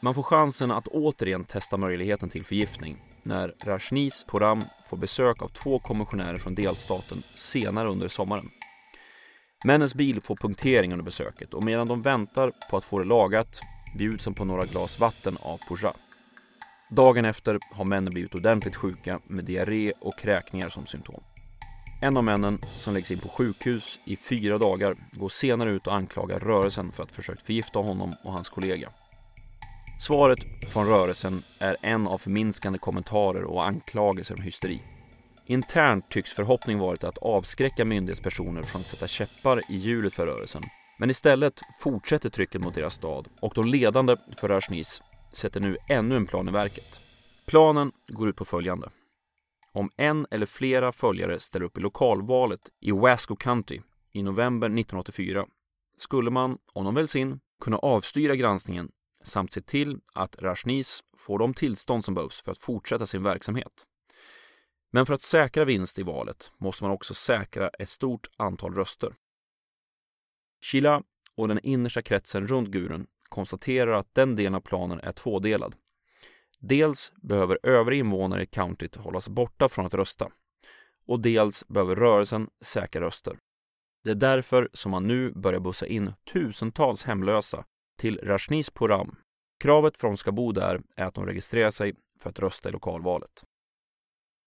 Man 0.00 0.14
får 0.14 0.22
chansen 0.22 0.70
att 0.70 0.86
återigen 0.86 1.44
testa 1.44 1.76
möjligheten 1.76 2.28
till 2.28 2.44
förgiftning 2.44 2.96
när 3.22 3.54
Rajneesh 3.64 4.26
Poram 4.26 4.64
får 4.88 4.96
besök 4.96 5.42
av 5.42 5.48
två 5.48 5.78
kommissionärer 5.78 6.38
från 6.38 6.54
delstaten 6.54 7.22
senare 7.34 7.88
under 7.88 8.08
sommaren. 8.08 8.50
Männens 9.64 9.94
bil 9.94 10.20
får 10.20 10.36
punktering 10.36 10.92
under 10.92 11.04
besöket 11.04 11.54
och 11.54 11.64
medan 11.64 11.88
de 11.88 12.02
väntar 12.02 12.52
på 12.70 12.76
att 12.76 12.84
få 12.84 12.98
det 12.98 13.04
lagat 13.04 13.60
bjuds 13.98 14.24
de 14.24 14.34
på 14.34 14.44
några 14.44 14.64
glas 14.64 15.00
vatten 15.00 15.36
av 15.42 15.60
Pooja. 15.68 15.92
Dagen 16.90 17.24
efter 17.24 17.58
har 17.72 17.84
männen 17.84 18.12
blivit 18.12 18.34
ordentligt 18.34 18.76
sjuka 18.76 19.20
med 19.26 19.44
diarré 19.44 19.92
och 20.00 20.18
kräkningar 20.18 20.68
som 20.68 20.86
symptom. 20.86 21.22
En 22.02 22.16
av 22.16 22.24
männen, 22.24 22.58
som 22.76 22.94
läggs 22.94 23.10
in 23.10 23.18
på 23.18 23.28
sjukhus 23.28 24.00
i 24.04 24.16
fyra 24.16 24.58
dagar, 24.58 24.96
går 25.12 25.28
senare 25.28 25.70
ut 25.70 25.86
och 25.86 25.94
anklagar 25.94 26.38
rörelsen 26.38 26.92
för 26.92 27.02
att 27.02 27.12
försökt 27.12 27.42
förgifta 27.42 27.78
honom 27.78 28.14
och 28.24 28.32
hans 28.32 28.48
kollega. 28.48 28.88
Svaret 30.00 30.38
från 30.72 30.86
rörelsen 30.86 31.42
är 31.58 31.76
en 31.82 32.06
av 32.06 32.18
förminskande 32.18 32.78
kommentarer 32.78 33.44
och 33.44 33.66
anklagelser 33.66 34.34
om 34.34 34.42
hysteri. 34.42 34.82
Internt 35.46 36.08
tycks 36.08 36.32
förhoppning 36.32 36.78
varit 36.78 37.04
att 37.04 37.18
avskräcka 37.18 37.84
myndighetspersoner 37.84 38.62
från 38.62 38.80
att 38.80 38.88
sätta 38.88 39.06
käppar 39.06 39.60
i 39.68 39.76
hjulet 39.76 40.14
för 40.14 40.26
rörelsen. 40.26 40.62
Men 40.98 41.10
istället 41.10 41.60
fortsätter 41.80 42.28
trycket 42.28 42.64
mot 42.64 42.74
deras 42.74 42.94
stad 42.94 43.28
och 43.40 43.52
de 43.54 43.66
ledande 43.66 44.16
för 44.36 44.48
Rajneesh 44.48 45.02
sätter 45.32 45.60
nu 45.60 45.76
ännu 45.88 46.16
en 46.16 46.26
plan 46.26 46.48
i 46.48 46.52
verket. 46.52 47.00
Planen 47.46 47.92
går 48.08 48.28
ut 48.28 48.36
på 48.36 48.44
följande. 48.44 48.90
Om 49.72 49.90
en 49.96 50.26
eller 50.30 50.46
flera 50.46 50.92
följare 50.92 51.40
ställer 51.40 51.66
upp 51.66 51.78
i 51.78 51.80
lokalvalet 51.80 52.60
i 52.80 52.90
Wasco 52.90 53.36
County 53.36 53.80
i 54.12 54.22
november 54.22 54.66
1984 54.66 55.46
skulle 55.96 56.30
man, 56.30 56.58
om 56.72 56.84
de 56.84 56.94
väljs 56.94 57.16
in, 57.16 57.40
kunna 57.60 57.76
avstyra 57.76 58.36
granskningen 58.36 58.88
samt 59.24 59.52
se 59.52 59.60
till 59.60 60.00
att 60.14 60.42
Rajneesh 60.42 61.02
får 61.16 61.38
de 61.38 61.54
tillstånd 61.54 62.04
som 62.04 62.14
behövs 62.14 62.42
för 62.42 62.52
att 62.52 62.58
fortsätta 62.58 63.06
sin 63.06 63.22
verksamhet. 63.22 63.86
Men 64.90 65.06
för 65.06 65.14
att 65.14 65.22
säkra 65.22 65.64
vinst 65.64 65.98
i 65.98 66.02
valet 66.02 66.52
måste 66.58 66.84
man 66.84 66.92
också 66.92 67.14
säkra 67.14 67.68
ett 67.68 67.88
stort 67.88 68.26
antal 68.36 68.74
röster. 68.74 69.14
Sheila 70.62 71.02
och 71.34 71.48
den 71.48 71.60
innersta 71.62 72.02
kretsen 72.02 72.46
runt 72.46 72.68
Guren 72.68 73.06
konstaterar 73.30 73.92
att 73.92 74.14
den 74.14 74.36
delen 74.36 74.54
av 74.54 74.60
planen 74.60 75.00
är 75.00 75.12
tvådelad. 75.12 75.74
Dels 76.58 77.12
behöver 77.22 77.58
övriga 77.62 78.00
invånare 78.00 78.42
i 78.42 78.46
countyt 78.46 78.96
hållas 78.96 79.28
borta 79.28 79.68
från 79.68 79.86
att 79.86 79.94
rösta 79.94 80.30
och 81.06 81.20
dels 81.20 81.68
behöver 81.68 81.96
rörelsen 81.96 82.48
säkra 82.60 83.02
röster. 83.02 83.38
Det 84.04 84.10
är 84.10 84.14
därför 84.14 84.68
som 84.72 84.90
man 84.90 85.06
nu 85.06 85.32
börjar 85.32 85.60
bussa 85.60 85.86
in 85.86 86.12
tusentals 86.32 87.04
hemlösa 87.04 87.64
till 87.98 88.20
Rajnis 88.22 88.70
Puram. 88.70 89.16
Kravet 89.60 89.96
för 89.96 90.08
de 90.08 90.16
ska 90.16 90.32
bo 90.32 90.52
där 90.52 90.80
är 90.96 91.04
att 91.04 91.14
de 91.14 91.26
registrerar 91.26 91.70
sig 91.70 91.94
för 92.20 92.30
att 92.30 92.38
rösta 92.38 92.68
i 92.68 92.72
lokalvalet. 92.72 93.44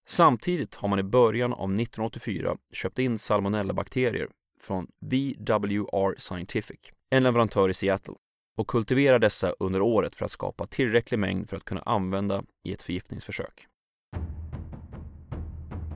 Samtidigt 0.08 0.76
har 0.76 0.88
man 0.88 1.00
i 1.00 1.04
början 1.04 1.54
av 1.54 1.69
1984 1.69 2.58
köpt 2.72 3.00
in 3.00 3.19
salmonellabakterier 3.19 4.30
från 4.60 4.88
VWR 5.00 6.15
Scientific, 6.19 6.80
en 7.10 7.24
leverantör 7.24 7.69
i 7.69 7.74
Seattle, 7.74 8.15
och 8.58 8.68
kultiverar 8.68 9.20
dessa 9.20 9.52
under 9.60 9.82
året 9.82 10.16
för 10.16 10.26
att 10.26 10.32
skapa 10.32 10.68
tillräcklig 10.68 11.20
mängd 11.20 11.50
för 11.50 11.58
att 11.58 11.66
kunna 11.66 11.82
använda 11.82 12.44
i 12.63 12.74
ett 12.74 12.82
förgiftningsförsök. 12.82 13.68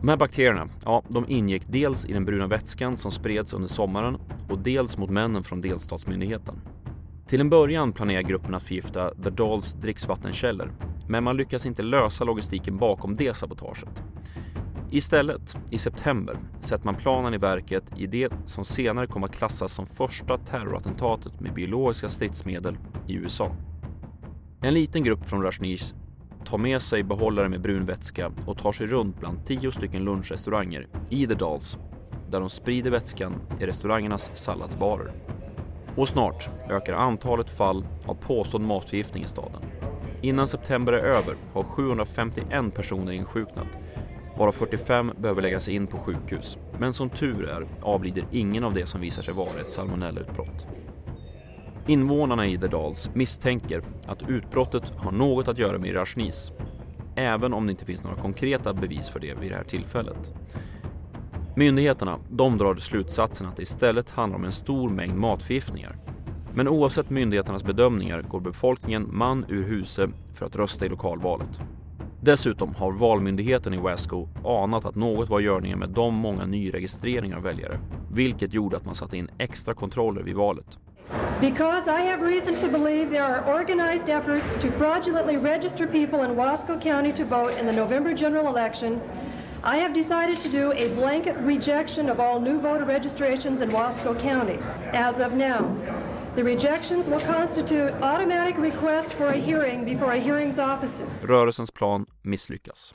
De 0.02 0.10
här 0.10 0.18
bakterierna, 0.18 0.70
ja, 0.86 1.04
de 1.10 1.26
ingick 1.28 1.64
dels 1.68 2.06
i 2.06 2.14
den 2.14 2.26
bruna 2.26 2.48
vätskan 2.48 2.98
som 2.98 3.12
spreds 3.12 3.54
under 3.54 3.68
sommaren 3.70 4.18
och 4.50 4.60
dels 4.60 4.98
mot 4.98 5.10
männen 5.10 5.44
från 5.44 5.62
delstatsmyndigheten. 5.62 6.62
Till 7.28 7.42
en 7.42 7.50
början 7.50 7.94
planerar 7.94 8.22
gruppen 8.22 8.56
att 8.56 8.64
förgifta 8.64 9.14
The 9.24 9.30
Dolls 9.30 9.74
dricksvattenkällor, 9.74 10.72
men 11.08 11.24
man 11.24 11.38
lyckas 11.38 11.66
inte 11.66 11.84
lösa 11.84 12.24
logistiken 12.24 12.78
bakom 12.78 13.16
det 13.16 13.34
sabotaget. 13.34 14.04
Istället, 14.92 15.58
i 15.70 15.78
september, 15.78 16.38
sätter 16.60 16.86
man 16.86 16.96
planen 16.96 17.34
i 17.34 17.38
verket 17.38 17.84
i 17.98 18.08
det 18.08 18.34
som 18.46 18.66
senare 18.66 19.08
kommer 19.08 19.28
att 19.28 19.36
klassas 19.36 19.74
som 19.74 19.86
första 19.86 20.38
terrorattentatet 20.38 21.40
med 21.40 21.54
biologiska 21.54 22.10
stridsmedel 22.10 22.78
i 23.08 23.14
USA. 23.14 23.52
En 24.62 24.74
liten 24.74 25.04
grupp 25.04 25.30
från 25.30 25.44
Rajneesh 25.44 25.96
tar 26.46 26.58
med 26.58 26.82
sig 26.82 27.04
behållare 27.04 27.50
med 27.50 27.62
brun 27.62 27.86
vätska 27.86 28.32
och 28.46 28.58
tar 28.58 28.72
sig 28.72 28.88
runt 28.88 29.20
bland 29.20 29.46
tio 29.46 29.72
stycken 29.72 30.04
lunchrestauranger 30.04 30.88
i 31.10 31.28
The 31.28 31.34
Dolls 31.34 31.78
där 32.30 32.40
de 32.40 32.50
sprider 32.50 32.92
vätskan 32.92 33.36
i 33.60 33.66
restaurangernas 33.66 34.32
salladsbarer. 34.34 35.12
Och 35.96 36.08
snart 36.08 36.50
ökar 36.70 36.94
antalet 36.94 37.50
fall 37.50 37.86
av 38.06 38.14
påstådd 38.14 38.62
matförgiftning 38.62 39.24
i 39.24 39.28
staden. 39.28 39.62
Innan 40.22 40.48
september 40.48 40.94
är 40.94 41.04
över 41.04 41.36
har 41.54 41.64
751 41.64 42.76
personer 42.76 43.12
insjuknat 43.12 43.68
varav 44.38 44.52
45 44.52 45.12
behöver 45.18 45.42
läggas 45.42 45.70
in 45.70 45.88
på 45.88 45.98
sjukhus. 45.98 46.58
Men 46.80 46.94
som 46.94 47.10
tur 47.10 47.50
är 47.50 47.66
avlider 47.82 48.26
ingen 48.32 48.64
av 48.64 48.74
det 48.74 48.86
som 48.86 49.02
visar 49.02 49.22
sig 49.22 49.34
vara 49.34 49.60
ett 49.62 49.70
salmonellautbrott. 49.70 50.68
Invånarna 51.88 52.48
i 52.48 52.58
The 52.58 52.68
Dals 52.68 53.10
misstänker 53.14 53.82
att 54.08 54.30
utbrottet 54.30 54.90
har 54.98 55.12
något 55.12 55.48
att 55.48 55.60
göra 55.60 55.78
med 55.78 55.96
Rajnis, 55.96 56.52
även 57.16 57.54
om 57.54 57.66
det 57.66 57.72
inte 57.72 57.86
finns 57.86 58.04
några 58.04 58.22
konkreta 58.22 58.74
bevis 58.74 59.10
för 59.10 59.20
det 59.20 59.34
vid 59.34 59.52
det 59.52 59.56
här 59.56 59.64
tillfället. 59.64 60.34
Myndigheterna 61.56 62.18
de 62.30 62.58
drar 62.58 62.76
slutsatsen 62.76 63.48
att 63.48 63.56
det 63.56 63.64
istället 63.64 64.10
handlar 64.10 64.40
om 64.40 64.46
en 64.46 64.52
stor 64.52 64.90
mängd 64.90 65.16
matförgiftningar. 65.16 65.96
Men 66.54 66.68
oavsett 66.68 67.10
myndigheternas 67.10 67.64
bedömningar 67.64 68.22
går 68.22 68.40
befolkningen 68.40 69.10
man 69.12 69.46
ur 69.50 69.64
huse 69.64 70.10
för 70.34 70.46
att 70.46 70.56
rösta 70.56 70.86
i 70.86 70.90
lokalvalet. 70.90 71.62
Dessutom 72.22 72.76
har 72.76 72.92
Valmyndigheten 72.92 73.74
i 73.74 73.78
Wasco 73.78 74.28
anat 74.46 74.86
att 74.86 74.96
något 74.96 75.30
var 75.30 75.40
görningen 75.40 75.80
med 75.80 75.90
de 75.90 76.16
många 76.16 76.46
nyregistreringar 76.46 77.38
av 77.38 77.44
väljare, 77.44 77.80
vilket 78.12 78.54
gjorde 78.54 78.78
att 78.78 78.86
man 78.86 78.96
satte 78.96 79.18
in 79.18 79.30
extra 79.38 79.74
kontroller 79.74 80.24
vid 80.24 80.36
valet. 80.36 80.80
Because 81.42 81.88
I 81.88 82.10
have 82.10 82.26
reason 82.26 82.56
to 82.56 82.80
believe 82.80 83.10
there 83.10 83.24
are 83.24 83.60
organized 83.60 84.10
efforts 84.10 84.54
to 84.62 84.72
fraudulently 84.72 85.38
register 85.38 85.88
people 85.88 86.26
in 86.26 86.36
Wasco 86.36 86.80
County 86.80 87.14
to 87.14 87.26
vote 87.26 87.60
in 87.60 87.68
the 87.68 87.82
November 87.82 88.14
general 88.14 88.48
election, 88.48 89.00
I 89.64 89.78
have 89.78 89.94
decided 89.94 90.42
to 90.42 90.50
do 90.50 90.72
a 90.72 90.96
blanket 90.96 91.36
rejection 91.38 92.10
of 92.10 92.20
all 92.20 92.40
new 92.40 92.60
voter 92.60 92.86
registrations 92.86 93.62
in 93.62 93.70
Wasco 93.70 94.14
County 94.20 94.60
as 94.94 95.20
of 95.20 95.34
now. 95.34 95.66
The 96.38 96.44
rejections 96.44 97.08
will 97.08 97.20
constitute 97.20 97.94
automatic 98.02 98.58
request 98.58 99.14
for 99.14 99.28
a 99.28 99.34
hearing 99.34 99.86
before 99.86 100.12
a 100.12 100.20
hearings 100.20 100.58
officer. 100.60 101.06
Rörelsens 101.22 101.72
plan 101.72 102.06
misslyckas. 102.22 102.94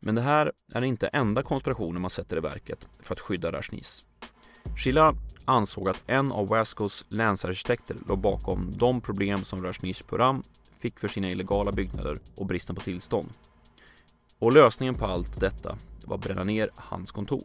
Men 0.00 0.14
det 0.14 0.20
här 0.20 0.52
är 0.74 0.84
inte 0.84 1.06
enda 1.06 1.42
konspirationen 1.42 2.02
man 2.02 2.10
sätter 2.10 2.36
i 2.36 2.40
verket 2.40 2.88
för 3.02 3.14
att 3.14 3.20
skydda 3.20 3.52
Rajneesh. 3.52 4.02
Shila 4.76 5.14
ansåg 5.44 5.88
att 5.88 6.02
en 6.06 6.32
av 6.32 6.48
Wascos 6.48 7.06
länsarkitekter 7.08 7.96
låg 8.08 8.18
bakom 8.18 8.70
de 8.70 9.00
problem 9.00 9.38
som 9.38 9.64
Rajneesh 9.64 10.08
Puram 10.08 10.42
fick 10.78 10.98
för 10.98 11.08
sina 11.08 11.28
illegala 11.28 11.72
byggnader 11.72 12.16
och 12.36 12.46
bristen 12.46 12.76
på 12.76 12.82
tillstånd. 12.82 13.28
Och 14.38 14.52
lösningen 14.52 14.94
på 14.94 15.06
allt 15.06 15.40
detta 15.40 15.76
var 16.06 16.16
att 16.16 16.24
bränna 16.24 16.42
ner 16.42 16.68
hans 16.76 17.12
kontor. 17.12 17.44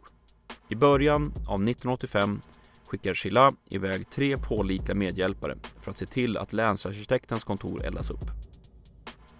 I 0.68 0.74
början 0.74 1.22
av 1.22 1.62
1985 1.62 2.40
skickar 2.88 3.14
Sheila 3.14 3.50
iväg 3.70 4.10
tre 4.10 4.36
pålitliga 4.36 4.94
medhjälpare 4.94 5.56
för 5.82 5.90
att 5.90 5.98
se 5.98 6.06
till 6.06 6.36
att 6.36 6.52
länsarkitektens 6.52 7.44
kontor 7.44 7.84
eldas 7.84 8.10
upp. 8.10 8.30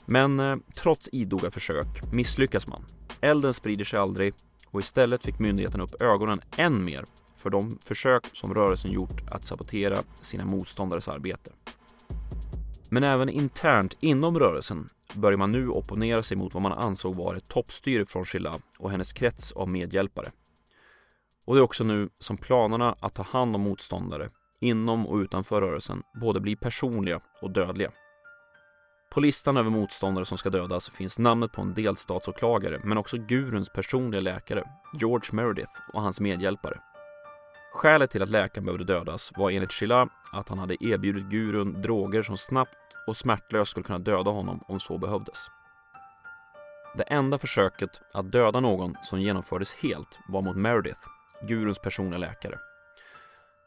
Men 0.06 0.40
eh, 0.40 0.56
trots 0.76 1.08
idoga 1.12 1.50
försök 1.50 2.12
misslyckas 2.12 2.68
man. 2.68 2.84
Elden 3.20 3.54
sprider 3.54 3.84
sig 3.84 3.98
aldrig 3.98 4.32
och 4.66 4.80
istället 4.80 5.24
fick 5.24 5.38
myndigheten 5.38 5.80
upp 5.80 6.02
ögonen 6.02 6.40
än 6.56 6.84
mer 6.84 7.04
för 7.36 7.50
de 7.50 7.78
försök 7.84 8.26
som 8.32 8.54
rörelsen 8.54 8.92
gjort 8.92 9.30
att 9.30 9.44
sabotera 9.44 9.98
sina 10.14 10.44
motståndares 10.44 11.08
arbete. 11.08 11.50
Men 12.90 13.04
även 13.04 13.28
internt 13.28 13.96
inom 14.00 14.38
rörelsen 14.38 14.88
börjar 15.14 15.38
man 15.38 15.50
nu 15.50 15.68
opponera 15.68 16.22
sig 16.22 16.36
mot 16.36 16.54
vad 16.54 16.62
man 16.62 16.72
ansåg 16.72 17.14
vara 17.14 17.36
ett 17.36 17.48
toppstyre 17.48 18.06
från 18.06 18.24
Sheila 18.24 18.54
och 18.78 18.90
hennes 18.90 19.12
krets 19.12 19.52
av 19.52 19.68
medhjälpare. 19.68 20.30
Och 21.48 21.54
det 21.54 21.60
är 21.60 21.62
också 21.62 21.84
nu 21.84 22.08
som 22.18 22.36
planerna 22.36 22.96
att 23.00 23.14
ta 23.14 23.22
hand 23.22 23.54
om 23.54 23.62
motståndare 23.62 24.28
inom 24.60 25.06
och 25.06 25.16
utanför 25.16 25.60
rörelsen 25.60 26.02
både 26.20 26.40
blir 26.40 26.56
personliga 26.56 27.20
och 27.42 27.50
dödliga. 27.50 27.90
På 29.10 29.20
listan 29.20 29.56
över 29.56 29.70
motståndare 29.70 30.24
som 30.24 30.38
ska 30.38 30.50
dödas 30.50 30.90
finns 30.90 31.18
namnet 31.18 31.52
på 31.52 31.62
en 31.62 31.74
delstatsåklagare 31.74 32.80
men 32.84 32.98
också 32.98 33.16
Guruns 33.16 33.68
personliga 33.68 34.20
läkare, 34.20 34.64
George 34.94 35.28
Meredith 35.32 35.72
och 35.92 36.02
hans 36.02 36.20
medhjälpare. 36.20 36.80
Skälet 37.72 38.10
till 38.10 38.22
att 38.22 38.30
läkaren 38.30 38.64
behövde 38.64 38.84
dödas 38.84 39.32
var 39.36 39.50
enligt 39.50 39.72
Sheila 39.72 40.08
att 40.32 40.48
han 40.48 40.58
hade 40.58 40.84
erbjudit 40.84 41.24
Gurun 41.24 41.82
droger 41.82 42.22
som 42.22 42.36
snabbt 42.36 42.78
och 43.06 43.16
smärtlöst 43.16 43.70
skulle 43.70 43.84
kunna 43.84 43.98
döda 43.98 44.30
honom 44.30 44.60
om 44.68 44.80
så 44.80 44.98
behövdes. 44.98 45.46
Det 46.96 47.02
enda 47.02 47.38
försöket 47.38 48.02
att 48.14 48.32
döda 48.32 48.60
någon 48.60 48.96
som 49.02 49.20
genomfördes 49.20 49.74
helt 49.74 50.18
var 50.28 50.42
mot 50.42 50.56
Meredith, 50.56 51.00
Guruns 51.42 51.78
personliga 51.78 52.18
läkare. 52.18 52.58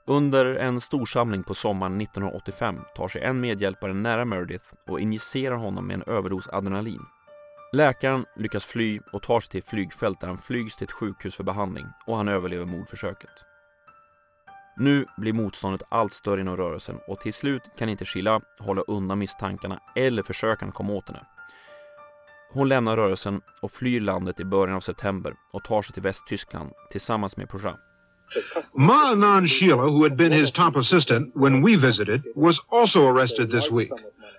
Under 0.05 0.45
en 0.45 0.81
storsamling 0.81 1.43
på 1.43 1.53
sommaren 1.53 2.01
1985 2.01 2.79
tar 2.95 3.07
sig 3.07 3.21
en 3.21 3.41
medhjälpare 3.41 3.93
nära 3.93 4.25
Meredith 4.25 4.65
och 4.87 4.99
injicerar 4.99 5.55
honom 5.55 5.87
med 5.87 5.93
en 5.93 6.13
överdos 6.15 6.47
adrenalin. 6.47 7.05
Läkaren 7.73 8.25
lyckas 8.35 8.65
fly 8.65 8.99
och 9.13 9.21
tar 9.21 9.39
sig 9.39 9.49
till 9.49 9.59
ett 9.59 9.69
flygfält 9.69 10.19
där 10.19 10.27
han 10.27 10.37
flygs 10.37 10.77
till 10.77 10.85
ett 10.85 10.91
sjukhus 10.91 11.35
för 11.35 11.43
behandling 11.43 11.85
och 12.07 12.17
han 12.17 12.27
överlever 12.27 12.65
mordförsöket. 12.65 13.45
Nu 14.77 15.05
blir 15.17 15.33
motståndet 15.33 15.83
allt 15.89 16.13
större 16.13 16.41
inom 16.41 16.57
rörelsen 16.57 16.99
och 17.07 17.19
till 17.19 17.33
slut 17.33 17.61
kan 17.77 17.89
inte 17.89 18.05
Sheila 18.05 18.41
hålla 18.59 18.81
undan 18.81 19.19
misstankarna 19.19 19.79
eller 19.95 20.23
försöka 20.23 20.71
komma 20.71 20.93
åt 20.93 21.07
henne. 21.07 21.25
Hon 22.53 22.69
lämnar 22.69 22.95
rörelsen 22.95 23.41
och 23.61 23.71
flyr 23.71 23.99
landet 23.99 24.39
i 24.39 24.45
början 24.45 24.75
av 24.75 24.79
september 24.79 25.33
och 25.53 25.63
tar 25.63 25.81
sig 25.81 25.93
till 25.93 26.03
Västtyskland 26.03 26.69
tillsammans 26.91 27.37
med 27.37 27.49
Poja. 27.49 27.77
Ma 28.77 28.93
Anand 28.93 29.49
Sheila, 29.49 29.83
who 29.83 30.03
had 30.03 30.15
been 30.15 30.31
his 30.31 30.51
top 30.51 30.75
assistant 30.75 31.35
when 31.35 31.65
we 31.65 31.75
visited, 31.75 32.21
was 32.35 32.59
also 32.69 33.07
arrested 33.07 33.51
this 33.51 33.71
week. 33.71 33.91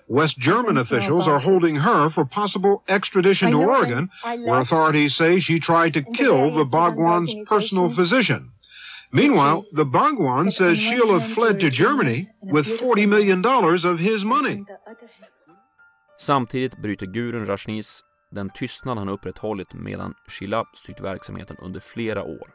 West 0.09 0.39
German 0.39 0.79
officials 0.79 1.29
are 1.29 1.39
holding 1.39 1.77
her 1.77 2.11
for 2.11 2.25
possible 2.25 2.77
extradition 2.89 3.51
to 3.53 3.59
Oregon, 3.59 4.09
where 4.25 4.59
authorities 4.61 5.17
say 5.17 5.39
she 5.39 5.61
tried 5.61 5.93
to 5.95 6.03
kill 6.03 6.55
the 6.55 6.65
Bhagwan's 6.65 7.35
personal 7.47 7.95
physician. 7.95 8.51
Meanwhile, 9.13 9.65
the 9.73 9.85
Bhagwan 9.85 10.51
says 10.51 10.79
Sheila 10.79 11.21
fled 11.29 11.61
to 11.61 11.71
Germany 11.71 12.29
with 12.43 12.67
$40 12.67 13.09
million 13.09 13.45
of 13.85 13.99
his 13.99 14.25
money. 14.25 14.65
Samtidigt 16.27 16.79
bryter 16.79 17.07
Gurun 17.07 17.47
Rashnis 17.47 18.01
den 18.31 18.51
tystnad 18.51 18.99
han 18.99 19.09
upprätthållit 19.09 19.75
medan 19.75 20.14
Shila 20.29 20.64
styrt 20.75 21.01
verksamheten 21.01 21.57
under 21.62 21.81
flera 21.81 22.23
år. 22.23 22.51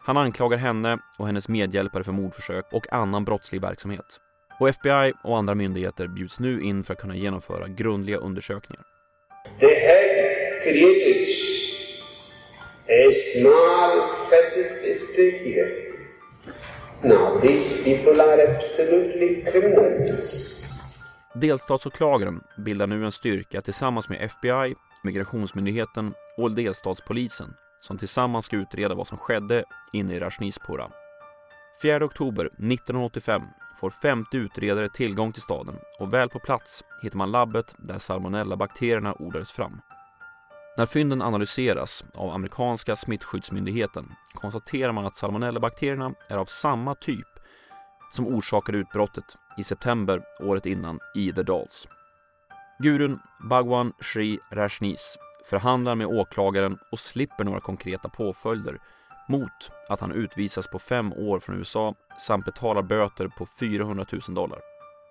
Han 0.00 0.16
anklagar 0.16 0.58
henne 0.58 0.98
och 1.18 1.26
hennes 1.26 1.48
medhjälpare 1.48 2.04
för 2.04 2.12
mordförsök 2.12 2.64
och 2.72 2.92
annan 2.92 3.24
brottslig 3.24 3.60
verksamhet. 3.60 4.20
Och 4.60 4.68
FBI 4.68 5.12
och 5.24 5.38
andra 5.38 5.54
myndigheter 5.54 6.08
bjuds 6.08 6.40
nu 6.40 6.60
in 6.62 6.84
för 6.84 6.92
att 6.92 7.00
kunna 7.00 7.16
genomföra 7.16 7.68
grundliga 7.68 8.16
undersökningar. 8.16 8.84
They 9.60 9.86
had 9.86 10.62
created 10.62 11.26
a 12.88 13.12
small 13.12 14.08
fascist 14.30 15.12
state 15.12 15.44
here. 15.44 15.70
Now 17.02 17.40
these 17.40 17.84
people 17.84 18.22
are 18.22 18.56
absolutely 18.56 19.44
criminals. 19.52 20.63
Delstatsåklagaren 21.34 22.40
bildar 22.56 22.86
nu 22.86 23.04
en 23.04 23.12
styrka 23.12 23.60
tillsammans 23.60 24.08
med 24.08 24.22
FBI, 24.22 24.74
Migrationsmyndigheten 25.02 26.14
och 26.36 26.54
delstatspolisen 26.54 27.54
som 27.80 27.98
tillsammans 27.98 28.46
ska 28.46 28.56
utreda 28.56 28.94
vad 28.94 29.06
som 29.06 29.18
skedde 29.18 29.64
inne 29.92 30.14
i 30.14 30.20
Rajnispura. 30.20 30.90
4 31.82 32.04
oktober 32.04 32.44
1985 32.44 33.42
får 33.80 33.90
50 33.90 34.36
utredare 34.36 34.88
tillgång 34.88 35.32
till 35.32 35.42
staden 35.42 35.76
och 35.98 36.14
väl 36.14 36.28
på 36.28 36.38
plats 36.38 36.84
hittar 37.02 37.18
man 37.18 37.30
labbet 37.30 37.74
där 37.78 37.98
salmonellabakterierna 37.98 39.14
odlades 39.18 39.50
fram. 39.50 39.80
När 40.76 40.86
fynden 40.86 41.22
analyseras 41.22 42.04
av 42.14 42.30
amerikanska 42.30 42.96
smittskyddsmyndigheten 42.96 44.12
konstaterar 44.34 44.92
man 44.92 45.06
att 45.06 45.16
salmonellabakterierna 45.16 46.14
är 46.28 46.36
av 46.36 46.44
samma 46.44 46.94
typ 46.94 47.33
som 48.14 48.26
orsakade 48.26 48.78
utbrottet 48.78 49.36
i 49.58 49.64
september 49.64 50.22
året 50.40 50.66
innan 50.66 50.98
i 51.14 51.32
The 51.32 51.42
Dolls. 51.42 51.88
Gurun 52.78 53.18
Bhagwan 53.50 53.92
Shri 54.00 54.38
Rajneesh 54.50 55.18
förhandlar 55.44 55.94
med 55.94 56.06
åklagaren 56.06 56.78
och 56.92 56.98
slipper 56.98 57.44
några 57.44 57.60
konkreta 57.60 58.08
påföljder 58.08 58.78
mot 59.28 59.70
att 59.88 60.00
han 60.00 60.12
utvisas 60.12 60.68
på 60.68 60.78
fem 60.78 61.12
år 61.12 61.40
från 61.40 61.56
USA 61.56 61.94
samt 62.18 62.44
betalar 62.44 62.82
böter 62.82 63.28
på 63.28 63.46
400 63.46 64.06
000 64.12 64.20
dollar. 64.34 64.60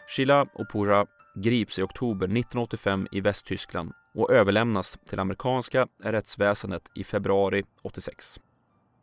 Sheila 0.08 0.42
och 0.42 0.72
Pura 0.72 1.06
grips 1.36 1.80
i 1.80 1.82
oktober 1.82 2.26
1985 2.26 3.08
i 3.12 3.22
Västtyskland 3.22 3.92
och 4.14 4.32
överlämnas 4.32 4.98
till 5.10 5.20
amerikanska 5.20 5.88
rättsväsendet 6.04 6.84
i 6.96 7.04
februari 7.04 7.64
86. 7.82 8.40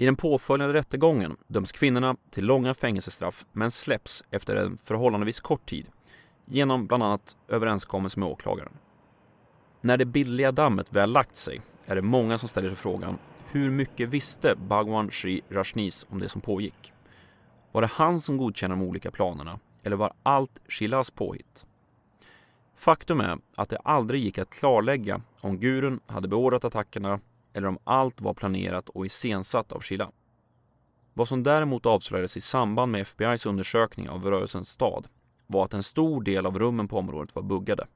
I 0.00 0.04
den 0.04 0.16
påföljande 0.16 0.74
rättegången 0.74 1.36
döms 1.46 1.72
kvinnorna 1.72 2.16
till 2.30 2.44
långa 2.44 2.74
fängelsestraff 2.74 3.46
men 3.52 3.70
släpps 3.70 4.24
efter 4.30 4.56
en 4.56 4.78
förhållandevis 4.84 5.40
kort 5.40 5.66
tid 5.66 5.88
genom 6.44 6.86
bland 6.86 7.02
annat 7.02 7.36
överenskommelse 7.48 8.20
med 8.20 8.28
åklagaren. 8.28 8.72
När 9.80 9.96
det 9.96 10.04
billiga 10.04 10.52
dammet 10.52 10.92
väl 10.92 11.10
lagt 11.10 11.36
sig 11.36 11.60
är 11.86 11.94
det 11.94 12.02
många 12.02 12.38
som 12.38 12.48
ställer 12.48 12.68
sig 12.68 12.76
frågan 12.76 13.18
hur 13.50 13.70
mycket 13.70 14.08
visste 14.08 14.54
Bhagwan 14.56 15.10
Sri 15.10 15.42
Rajneesh 15.48 16.06
om 16.08 16.18
det 16.18 16.28
som 16.28 16.40
pågick? 16.40 16.92
Var 17.72 17.80
det 17.80 17.90
han 17.92 18.20
som 18.20 18.36
godkände 18.36 18.76
de 18.76 18.82
olika 18.82 19.10
planerna 19.10 19.58
eller 19.82 19.96
var 19.96 20.12
allt 20.22 20.60
Shilas 20.68 21.10
påhitt? 21.10 21.66
Faktum 22.76 23.20
är 23.20 23.38
att 23.54 23.68
det 23.68 23.78
aldrig 23.84 24.24
gick 24.24 24.38
att 24.38 24.50
klarlägga 24.50 25.20
om 25.40 25.58
gurun 25.58 26.00
hade 26.06 26.28
beordrat 26.28 26.64
attackerna 26.64 27.20
eller 27.52 27.68
om 27.68 27.78
allt 27.84 28.20
var 28.20 28.34
planerat 28.34 28.88
och 28.88 29.06
iscensatt 29.06 29.72
av 29.72 29.80
Shila. 29.80 30.10
Vad 31.14 31.28
som 31.28 31.42
däremot 31.42 31.86
avslöjades 31.86 32.36
i 32.36 32.40
samband 32.40 32.92
med 32.92 33.00
FBIs 33.00 33.46
undersökning 33.46 34.08
av 34.08 34.26
rörelsens 34.26 34.68
stad 34.68 35.08
var 35.46 35.64
att 35.64 35.74
en 35.74 35.82
stor 35.82 36.22
del 36.22 36.46
av 36.46 36.58
rummen 36.58 36.88
på 36.88 36.98
området 36.98 37.34
var 37.34 37.42
buggade. 37.42 37.86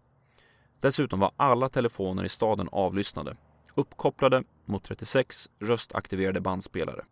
Dessutom 0.81 1.21
var 1.21 1.33
alla 1.37 1.69
telefoner 1.69 2.25
i 2.25 2.29
staden 2.29 2.69
avlyssnade, 2.73 3.37
uppkopplade 3.75 4.45
mot 4.65 4.85
36 4.85 5.51
röstaktiverade 5.61 6.41
bandspelare. 6.41 7.05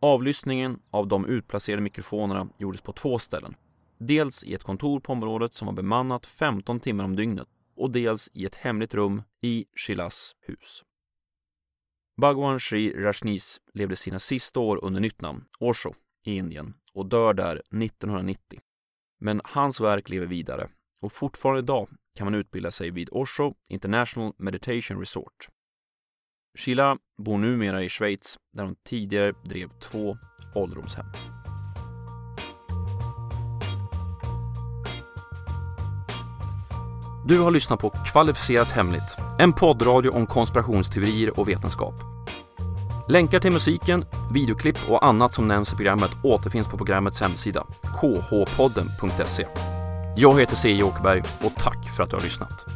Avlyssningen 0.00 0.80
av 0.90 1.08
de 1.08 1.26
utplacerade 1.26 1.82
mikrofonerna 1.82 2.48
gjordes 2.58 2.80
på 2.80 2.92
två 2.92 3.18
ställen. 3.18 3.54
Dels 3.98 4.44
i 4.44 4.54
ett 4.54 4.62
kontor 4.62 5.00
på 5.00 5.12
området 5.12 5.54
som 5.54 5.66
var 5.66 5.72
bemannat 5.72 6.26
15 6.26 6.80
timmar 6.80 7.04
om 7.04 7.16
dygnet 7.16 7.48
och 7.76 7.90
dels 7.90 8.30
i 8.34 8.44
ett 8.44 8.54
hemligt 8.56 8.94
rum 8.94 9.22
i 9.40 9.64
Shilas 9.74 10.36
hus. 10.40 10.84
Bhagwan 12.22 12.60
Sri 12.60 12.92
Rajneesh 12.92 13.58
levde 13.74 13.96
sina 13.96 14.18
sista 14.18 14.60
år 14.60 14.84
under 14.84 15.00
nytt 15.00 15.20
namn, 15.20 15.44
Osho, 15.58 15.94
i 16.24 16.36
Indien 16.36 16.74
och 16.94 17.06
dör 17.06 17.34
där 17.34 17.54
1990. 17.54 18.60
Men 19.20 19.40
hans 19.44 19.80
verk 19.80 20.08
lever 20.08 20.26
vidare 20.26 20.68
och 21.00 21.12
fortfarande 21.12 21.58
idag 21.58 21.88
kan 22.16 22.24
man 22.24 22.34
utbilda 22.34 22.70
sig 22.70 22.90
vid 22.90 23.08
Osho 23.12 23.54
International 23.70 24.32
Meditation 24.38 24.98
Resort. 24.98 25.48
Sheila 26.58 26.98
bor 27.22 27.38
numera 27.38 27.82
i 27.82 27.88
Schweiz 27.88 28.38
där 28.52 28.64
hon 28.64 28.76
tidigare 28.84 29.32
drev 29.44 29.68
två 29.68 30.16
ålderdomshem. 30.54 31.06
Du 37.28 37.38
har 37.38 37.50
lyssnat 37.50 37.80
på 37.80 37.90
Kvalificerat 37.90 38.68
Hemligt, 38.68 39.16
en 39.38 39.52
poddradio 39.52 40.10
om 40.10 40.26
konspirationsteorier 40.26 41.40
och 41.40 41.48
vetenskap. 41.48 42.11
Länkar 43.08 43.38
till 43.38 43.52
musiken, 43.52 44.04
videoklipp 44.32 44.78
och 44.88 45.06
annat 45.06 45.34
som 45.34 45.48
nämns 45.48 45.72
i 45.72 45.76
programmet 45.76 46.10
återfinns 46.22 46.68
på 46.68 46.76
programmets 46.76 47.20
hemsida, 47.20 47.66
khpodden.se. 47.82 49.46
Jag 50.16 50.40
heter 50.40 50.56
C. 50.56 50.82
Åkerberg 50.82 51.22
och 51.44 51.52
tack 51.56 51.96
för 51.96 52.02
att 52.02 52.10
du 52.10 52.16
har 52.16 52.22
lyssnat. 52.22 52.66